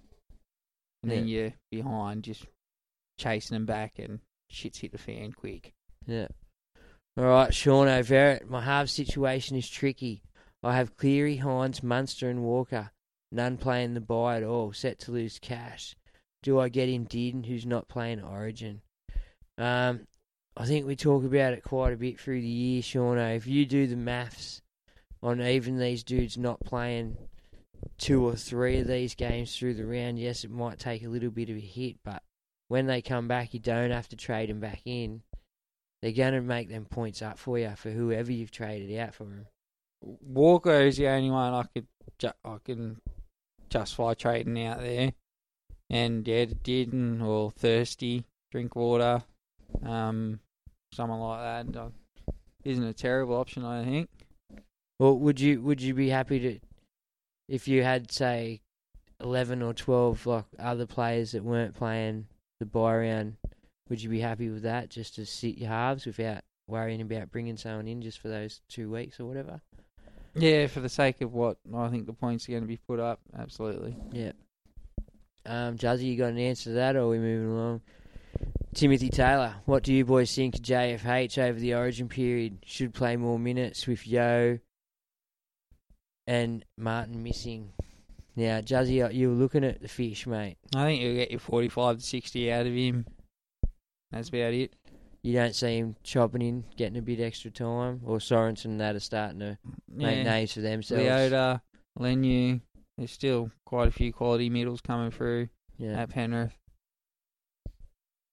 [1.03, 2.47] And then you're behind, just
[3.19, 4.21] chasing them back, and
[4.51, 5.73] shit's hit the fan quick.
[6.07, 6.29] Yeah.
[7.17, 8.49] All right, Sean O'Verrett.
[8.49, 10.23] My half situation is tricky.
[10.63, 12.91] I have Cleary, Hynes, Munster, and Walker.
[13.33, 15.95] None playing the buy at all, set to lose cash.
[16.43, 18.81] Do I get in Dearden, who's not playing Origin?
[19.59, 20.07] Um,
[20.57, 23.19] I think we talk about it quite a bit through the year, Sean.
[23.19, 24.63] If you do the maths
[25.23, 27.17] on even these dudes not playing
[27.99, 31.31] two or three of these games through the round, yes, it might take a little
[31.31, 32.23] bit of a hit, but
[32.69, 35.23] when they come back, you don't have to trade them back in
[36.03, 39.25] they're going to make them points up for you for whoever you've traded out for
[39.25, 39.47] them.
[40.01, 41.87] Walker is the only one I could
[42.45, 43.01] I can
[43.71, 45.13] justify trading out there.
[45.89, 49.23] And yeah, Dearden or Thirsty, drink water,
[49.85, 50.41] um,
[50.93, 51.89] someone like that uh,
[52.65, 53.65] isn't a terrible option.
[53.65, 54.09] I think.
[54.99, 56.61] Well, would you would you be happy to
[57.49, 58.61] if you had say
[59.19, 62.27] eleven or twelve like other players that weren't playing
[62.61, 63.37] the buy round?
[63.89, 67.57] Would you be happy with that just to sit your halves without worrying about bringing
[67.57, 69.61] someone in just for those two weeks or whatever?
[70.35, 73.01] Yeah, for the sake of what I think the points are going to be put
[73.01, 73.97] up, absolutely.
[74.13, 74.33] Yeah.
[75.47, 77.81] Um, Juzzy, you got an answer to that, or are we moving along?
[78.75, 82.59] Timothy Taylor, what do you boys think of JFH over the Origin period?
[82.65, 84.61] Should play more minutes with Yeo
[86.27, 87.73] and Martin missing.
[88.37, 90.57] Now, Juzzy, you were looking at the fish, mate.
[90.75, 93.07] I think you'll get your forty-five to sixty out of him.
[94.13, 94.75] That's about it.
[95.23, 98.97] You don't see him chopping in, getting a bit extra time, or Sorensen and that
[98.97, 99.59] are starting to
[99.89, 100.23] make Yeah.
[100.23, 101.05] names for themselves.
[101.05, 101.61] Leota,
[101.99, 102.61] Leniu,
[102.97, 106.01] there's still quite a few quality middles coming through Yeah.
[106.03, 106.57] at Penrith.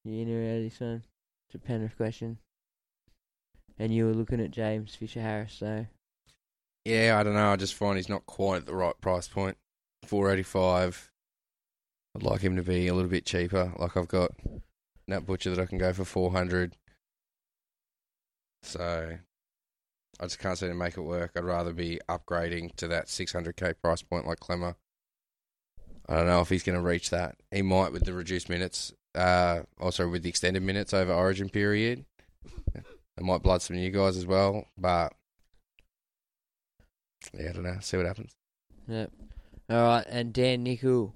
[0.05, 1.03] You in or out of this one?
[1.49, 2.37] It's a Penrith question.
[3.77, 5.85] And you were looking at James Fisher Harris, so
[6.85, 7.51] Yeah, I don't know.
[7.51, 9.57] I just find he's not quite at the right price point.
[10.05, 11.11] Four eighty five.
[12.15, 13.73] I'd like him to be a little bit cheaper.
[13.77, 14.31] Like I've got
[15.07, 16.75] Nat Butcher that I can go for 400.
[18.63, 19.17] So
[20.19, 21.31] I just can't seem to make it work.
[21.35, 24.75] I'd rather be upgrading to that 600k price point like Klemmer.
[26.09, 27.35] I don't know if he's going to reach that.
[27.51, 32.05] He might with the reduced minutes, uh, also with the extended minutes over Origin period.
[32.73, 35.13] It might blood some new guys as well, but
[37.33, 37.77] yeah, I don't know.
[37.81, 38.35] See what happens.
[38.87, 39.11] Yep.
[39.69, 41.13] All right, and Dan Nickel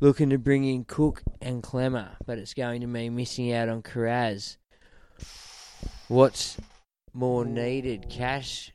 [0.00, 3.82] looking to bring in Cook and Klemmer, but it's going to mean missing out on
[3.82, 4.56] Kiraz.
[6.08, 6.56] What's
[7.12, 8.72] more needed, cash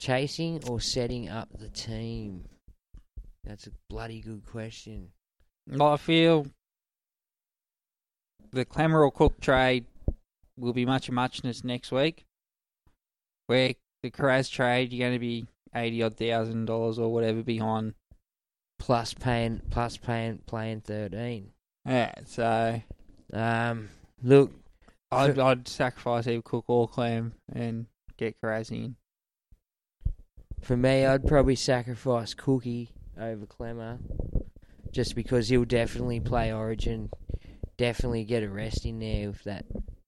[0.00, 2.44] chasing or setting up the team?
[3.44, 5.12] That's a bloody good question.
[5.66, 6.46] Well, I feel
[8.52, 9.86] the Klemmer or Cook trade
[10.58, 12.24] will be much of muchness next week.
[13.46, 17.94] Where the Kiraz trade, you're going to be eighty odd thousand dollars or whatever behind.
[18.84, 21.52] Plus paying, plus paying, playing thirteen.
[21.86, 22.82] Yeah, so
[23.32, 23.88] Um,
[24.22, 24.52] look,
[25.10, 28.96] I'd I'd sacrifice either Cook or Clem and get Kiraz in.
[30.60, 33.98] For me, I'd probably sacrifice Cookie over Klemmer,
[34.92, 37.10] just because he'll definitely play Origin,
[37.76, 39.64] definitely get a rest in there with that.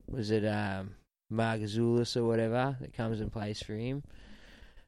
[0.09, 0.95] Was it um,
[1.33, 4.03] Margazoulis or whatever that comes and plays for him?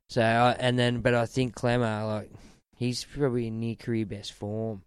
[0.09, 2.30] So I, and then, but I think Klemmer, like
[2.79, 4.83] he's probably in near career best form.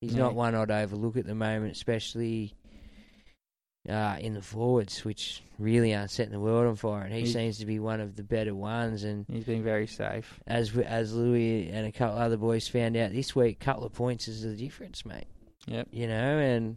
[0.00, 0.20] He's Yeah.
[0.20, 2.54] not one I'd overlook at the moment, especially
[3.88, 7.02] uh, in the forwards, which really aren't setting the world on fire.
[7.02, 9.04] And he He- seems to be one of the better ones.
[9.04, 10.40] And He's been very safe.
[10.46, 13.84] as as Louis and a couple of other boys found out this week, a couple
[13.84, 15.26] of points is the difference, mate.
[15.66, 15.88] Yep.
[15.90, 16.76] You know, and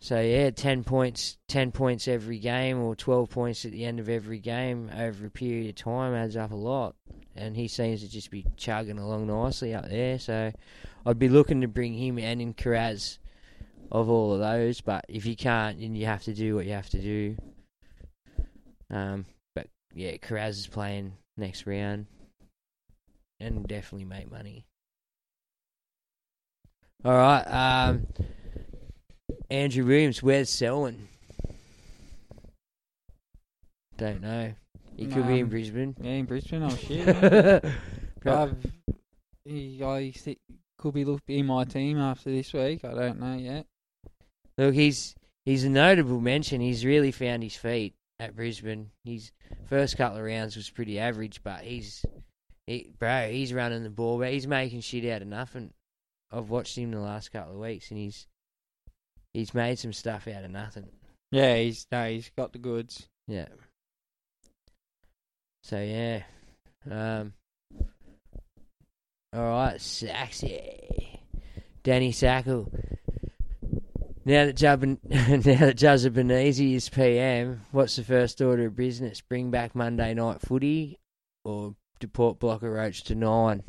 [0.00, 4.08] so yeah, ten points, ten points every game, or twelve points at the end of
[4.08, 6.96] every game over a period of time adds up a lot.
[7.36, 10.18] And he seems to just be chugging along nicely up there.
[10.18, 10.52] So
[11.04, 13.18] I'd be looking to bring him and in Kiraz
[13.90, 14.80] of all of those.
[14.80, 17.36] But if you can't, then you have to do what you have to do.
[18.90, 22.06] Um, but yeah, Kiraz is playing next round
[23.40, 24.64] and will definitely make money.
[27.04, 28.06] All right, um,
[29.50, 31.08] Andrew Williams, where's Selwyn?
[33.98, 34.54] Don't know.
[34.96, 35.96] He could be in Um, Brisbane.
[36.00, 36.62] Yeah, in Brisbane.
[36.62, 37.08] Oh shit.
[38.26, 38.56] I've,
[39.44, 40.38] he, I thi-
[40.78, 42.84] could be look in my team after this week.
[42.84, 43.66] I don't know yet.
[44.56, 45.14] Look, he's
[45.44, 46.60] he's a notable mention.
[46.60, 48.90] He's really found his feet at Brisbane.
[49.04, 49.32] His
[49.66, 52.04] first couple of rounds was pretty average, but he's
[52.66, 55.70] he, bro, he's running the ball, but he's making shit out of nothing.
[56.32, 58.26] I've watched him the last couple of weeks, and he's
[59.32, 60.86] he's made some stuff out of nothing.
[61.32, 63.06] Yeah, he's no, he's got the goods.
[63.26, 63.46] Yeah.
[65.64, 66.24] So yeah,
[66.90, 67.32] um,
[69.32, 71.18] all right, Saxy,
[71.82, 72.70] Danny Sackle.
[74.26, 79.22] Now that Jub, now that Juzza Benezi is PM, what's the first order of business?
[79.22, 80.98] Bring back Monday night footy,
[81.46, 83.62] or deport Blocker Roach to nine?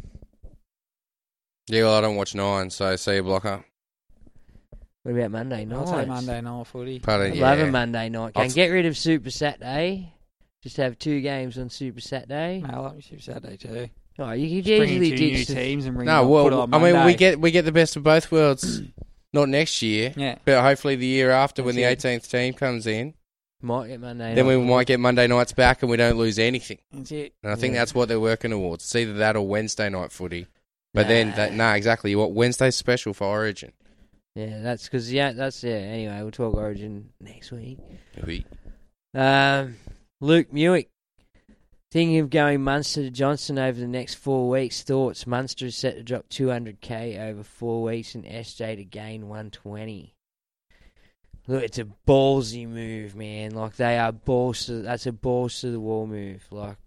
[1.69, 3.63] Yeah, well, I don't watch nine, so see you, blocker.
[5.03, 5.77] What about Monday night?
[5.77, 6.99] I'll take Monday night footy.
[6.99, 7.41] Pardon, I yeah.
[7.41, 8.49] love a Monday night I'll game.
[8.49, 10.11] t- Get rid of Super Saturday.
[10.66, 12.63] Just have two games on Super Saturday.
[12.68, 13.88] I like Super Saturday too.
[14.18, 16.22] Oh, you could Just bring in easily two ditch new the teams and bring No,
[16.22, 17.13] them, well, put it on I mean, we Monday.
[17.16, 18.82] get we get the best of both worlds.
[19.34, 20.39] Not next year, Yeah.
[20.43, 23.13] but hopefully the year after when the That's 18th team comes in.
[23.61, 24.66] Might get Monday Then we night.
[24.68, 26.80] might get Monday nights back and we don't lose anything.
[26.91, 27.34] That's it.
[27.43, 27.82] And I think Yeah.
[27.82, 28.86] that's what they're working towards.
[28.86, 30.47] It's either that or Wednesday night footy.
[30.95, 32.09] But then, that, nah, exactly.
[32.09, 33.74] You want Wednesday's special for Origin.
[34.36, 35.74] Yeah, that's because yeah, that's yeah.
[35.74, 37.78] Anyway, we'll talk Origin next week.
[38.26, 38.45] We-
[39.13, 39.76] Um,
[40.22, 40.89] Luke Muick,
[41.91, 44.82] thinking of going Munster to Johnson over the next four weeks.
[44.82, 45.28] Thoughts?
[45.28, 50.13] Munster is set to drop 200k over four weeks, and SJ to gain 120.
[51.47, 53.51] Look, it's a ballsy move, man.
[53.51, 54.68] Like they are balls.
[54.68, 56.47] To, that's a balls to the wall move.
[56.49, 56.78] Like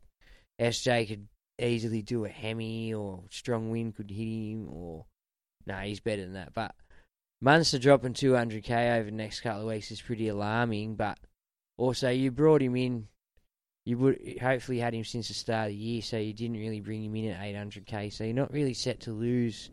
[0.58, 1.28] SJ could
[1.60, 5.04] easily do a hemi, or strong wind could hit him, or
[5.66, 6.54] no, he's better than that.
[6.54, 6.74] But
[7.42, 10.96] Munster dropping 200k over the next couple of weeks is pretty alarming.
[10.96, 11.18] But
[11.76, 13.08] also, you brought him in.
[13.88, 16.80] You would hopefully had him since the start of the year, so you didn't really
[16.80, 18.12] bring him in at 800k.
[18.12, 19.70] So you're not really set to lose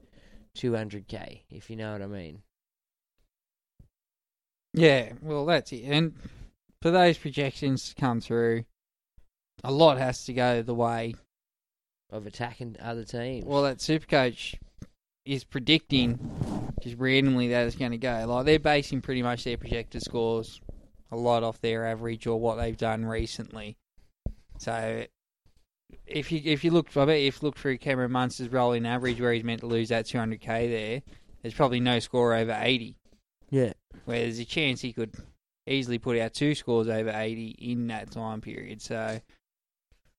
[0.57, 2.41] 200k, if you know what I mean.
[4.73, 5.83] Yeah, well, that's it.
[5.83, 6.13] And
[6.81, 8.63] for those projections to come through,
[9.65, 11.15] a lot has to go the way.
[12.09, 13.43] Of attacking other teams.
[13.43, 14.55] Well, that Supercoach
[15.25, 18.23] is predicting just randomly that it's going to go.
[18.25, 20.61] Like they're basing pretty much their projected scores
[21.11, 23.75] a lot off their average or what they've done recently.
[24.57, 25.05] So
[26.05, 29.19] if you if you look, I bet if you look through Cameron Munster's rolling average
[29.19, 31.01] where he's meant to lose that 200k there,
[31.41, 32.95] there's probably no score over 80.
[33.49, 33.73] Yeah.
[34.05, 35.13] Where there's a chance he could
[35.67, 38.81] easily put out two scores over 80 in that time period.
[38.81, 39.19] So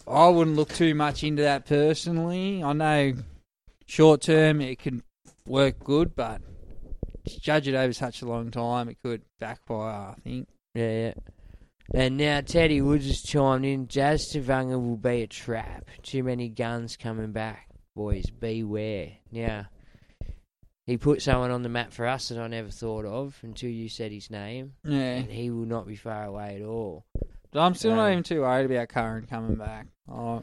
[0.07, 2.63] I wouldn't look too much into that personally.
[2.63, 3.15] I know
[3.87, 5.03] short term it can
[5.47, 6.41] work good, but
[7.27, 10.49] judge it over such a long time, it could backfire, I think.
[10.75, 11.15] Yeah, yeah.
[11.95, 13.87] And now Teddy Woods has chimed in.
[13.89, 15.89] Jazz Tevaga will be a trap.
[16.03, 18.29] Too many guns coming back, boys.
[18.31, 19.13] Beware.
[19.31, 19.67] Now,
[20.87, 23.89] he put someone on the map for us that I never thought of until you
[23.89, 24.73] said his name.
[24.85, 24.99] Yeah.
[25.17, 27.07] And he will not be far away at all.
[27.53, 29.87] But I'm still not Um, even too worried about Curran coming back.
[30.11, 30.43] Oh,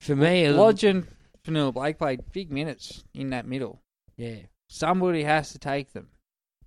[0.00, 1.06] For me, Lodge and
[1.44, 3.80] Fonua Blake played big minutes in that middle.
[4.16, 4.36] Yeah.
[4.68, 6.08] Somebody has to take them.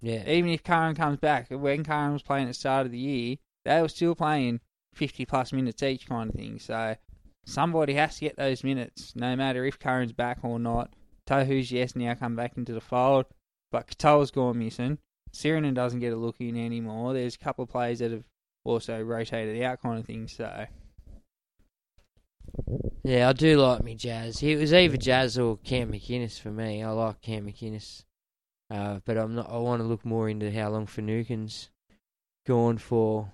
[0.01, 0.27] Yeah.
[0.27, 3.37] Even if Curran comes back, when Curran was playing at the start of the year,
[3.65, 4.59] they were still playing
[4.93, 6.59] 50 plus minutes each kind of thing.
[6.59, 6.95] So
[7.45, 10.93] somebody has to get those minutes, no matter if Curran's back or not.
[11.27, 13.25] Tohu's, yes, now come back into the fold,
[13.71, 14.97] but Katoa's gone missing.
[15.33, 17.13] Sirinen doesn't get a look in anymore.
[17.13, 18.25] There's a couple of players that have
[18.65, 20.65] also rotated out kind of thing, so...
[23.03, 24.43] Yeah, I do like me Jazz.
[24.43, 26.83] It was either Jazz or Cam McInnes for me.
[26.83, 28.03] I like Cam McInnes,
[28.69, 29.49] uh, but I'm not.
[29.49, 31.69] I want to look more into how long Finucane's
[32.45, 33.31] gone for.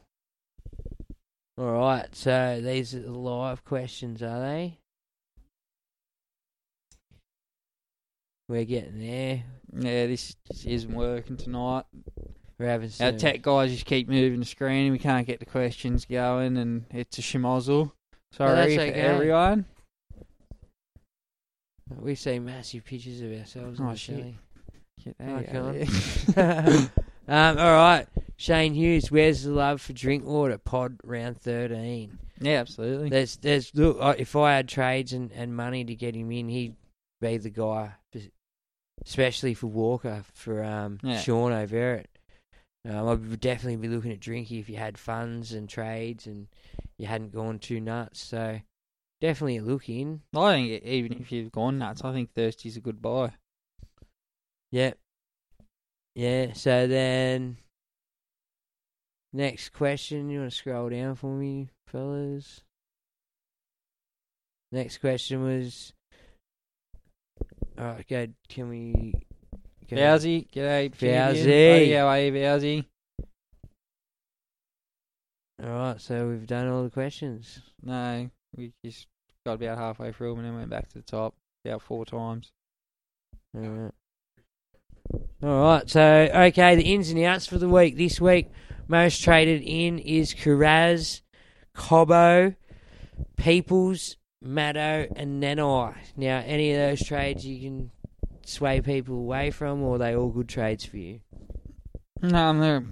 [1.58, 4.78] All right, so these are the live questions, are they?
[8.48, 9.44] We're getting there.
[9.74, 11.86] Yeah, this just isn't working tonight.
[12.60, 15.46] We're having Our tech guys just keep moving the screen and we can't get the
[15.46, 17.92] questions going and it's a schmozzle.
[18.32, 19.66] Sorry that's for everyone.
[22.00, 23.80] We see massive pictures of ourselves.
[23.82, 24.34] Oh, shit.
[25.04, 25.82] Get Oh, that come out on.
[25.82, 26.90] of there.
[27.28, 28.08] um, all right,
[28.38, 29.12] Shane Hughes.
[29.12, 30.58] Where's the love for Drinkwater?
[30.58, 32.20] Pod round thirteen.
[32.40, 33.10] Yeah, absolutely.
[33.10, 33.74] There's, there's.
[33.74, 36.76] Look, if I had trades and, and money to get him in, he'd
[37.20, 37.94] be the guy,
[39.06, 41.20] especially for Walker for um Yeah.
[41.20, 42.08] Sean Overett.
[42.88, 46.48] Um, I would definitely be looking at Drinky if you had funds and trades and
[46.98, 48.22] you hadn't gone too nuts.
[48.22, 48.62] So
[49.20, 50.22] definitely a look in.
[50.36, 53.32] I think even if you've gone nuts, I think Thirsty's a good buy.
[54.72, 54.94] Yeah.
[56.18, 57.58] Yeah, so then
[59.32, 62.64] next question, you want to scroll down for me, fellas?
[64.72, 65.94] Next question was
[67.80, 69.14] Alright, go can we
[69.88, 70.90] go Bowsy, g'day.
[70.90, 71.96] Bowsy.
[71.96, 72.86] How are you, Bowsy?
[75.64, 77.62] Alright, so we've done all the questions.
[77.84, 79.06] No, we just
[79.46, 82.50] got about halfway through them and then went back to the top about four times.
[83.56, 83.94] Alright.
[85.44, 86.02] Alright, so
[86.34, 87.96] okay, the ins and outs for the week.
[87.98, 88.50] This week,
[88.88, 91.22] most traded in is Kiraz,
[91.76, 92.56] Cobbo,
[93.38, 95.96] Peoples, Maddo, and Nanai.
[96.16, 97.92] Now, any of those trades you can
[98.46, 101.20] sway people away from, or are they all good trades for you?
[102.22, 102.86] No, they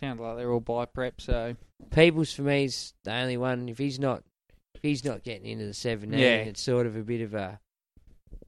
[0.00, 1.54] sound like they're all buy prep, so
[1.90, 3.68] Peoples for me is the only one.
[3.68, 4.22] If he's not,
[4.74, 6.36] if he's not getting into the seventeen, Yeah.
[6.36, 7.60] it's sort of a bit of a,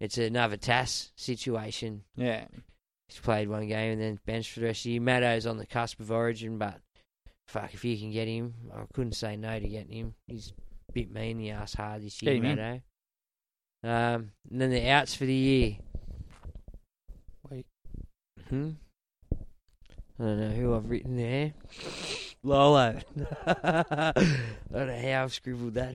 [0.01, 2.03] it's another TAS situation.
[2.17, 2.47] yeah.
[3.15, 5.01] He's played one game and then benched for the rest of the year.
[5.01, 6.81] Maddo's on the cusp of Origin, but
[7.47, 10.15] fuck, if you can get him, I couldn't say no to getting him.
[10.27, 10.53] He's
[10.89, 12.43] a bit mean in the ass hard this year.
[12.43, 12.83] Maddo.
[13.85, 15.77] Um, and then the outs for the year.
[17.49, 17.67] Wait.
[18.49, 18.71] Hmm.
[20.19, 21.55] I don't know who I've written there.
[22.43, 22.99] Lolo.
[23.47, 24.13] I
[24.73, 25.95] don't know how I've scribbled that.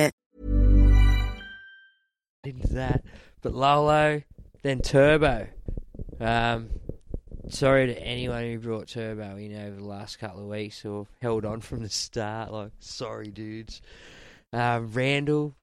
[2.43, 3.03] Into that.
[3.41, 4.21] But Lolo,
[4.63, 5.47] then Turbo.
[6.19, 6.69] Um,
[7.49, 11.45] sorry to anyone who brought Turbo in over the last couple of weeks or held
[11.45, 12.51] on from the start.
[12.51, 13.81] Like, sorry, dudes.
[14.53, 15.55] Um, Randall,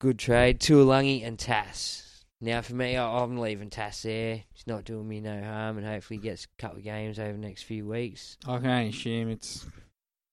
[0.00, 0.60] good trade.
[0.60, 2.24] Tuolangi and Tass.
[2.40, 4.44] Now, for me, I'm leaving Tass there.
[4.52, 7.38] He's not doing me no harm, and hopefully gets a couple of games over the
[7.38, 8.36] next few weeks.
[8.46, 9.66] I can only assume it's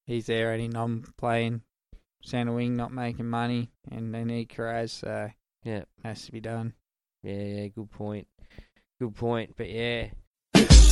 [0.06, 1.62] he's there and not playing
[2.26, 5.30] centre wing, not making money, and they need Kiraz, so
[5.64, 5.84] Yeah.
[6.04, 6.74] has to be done.
[7.24, 8.28] Yeah, yeah, good point.
[9.00, 9.56] Good point.
[9.56, 10.10] But yeah,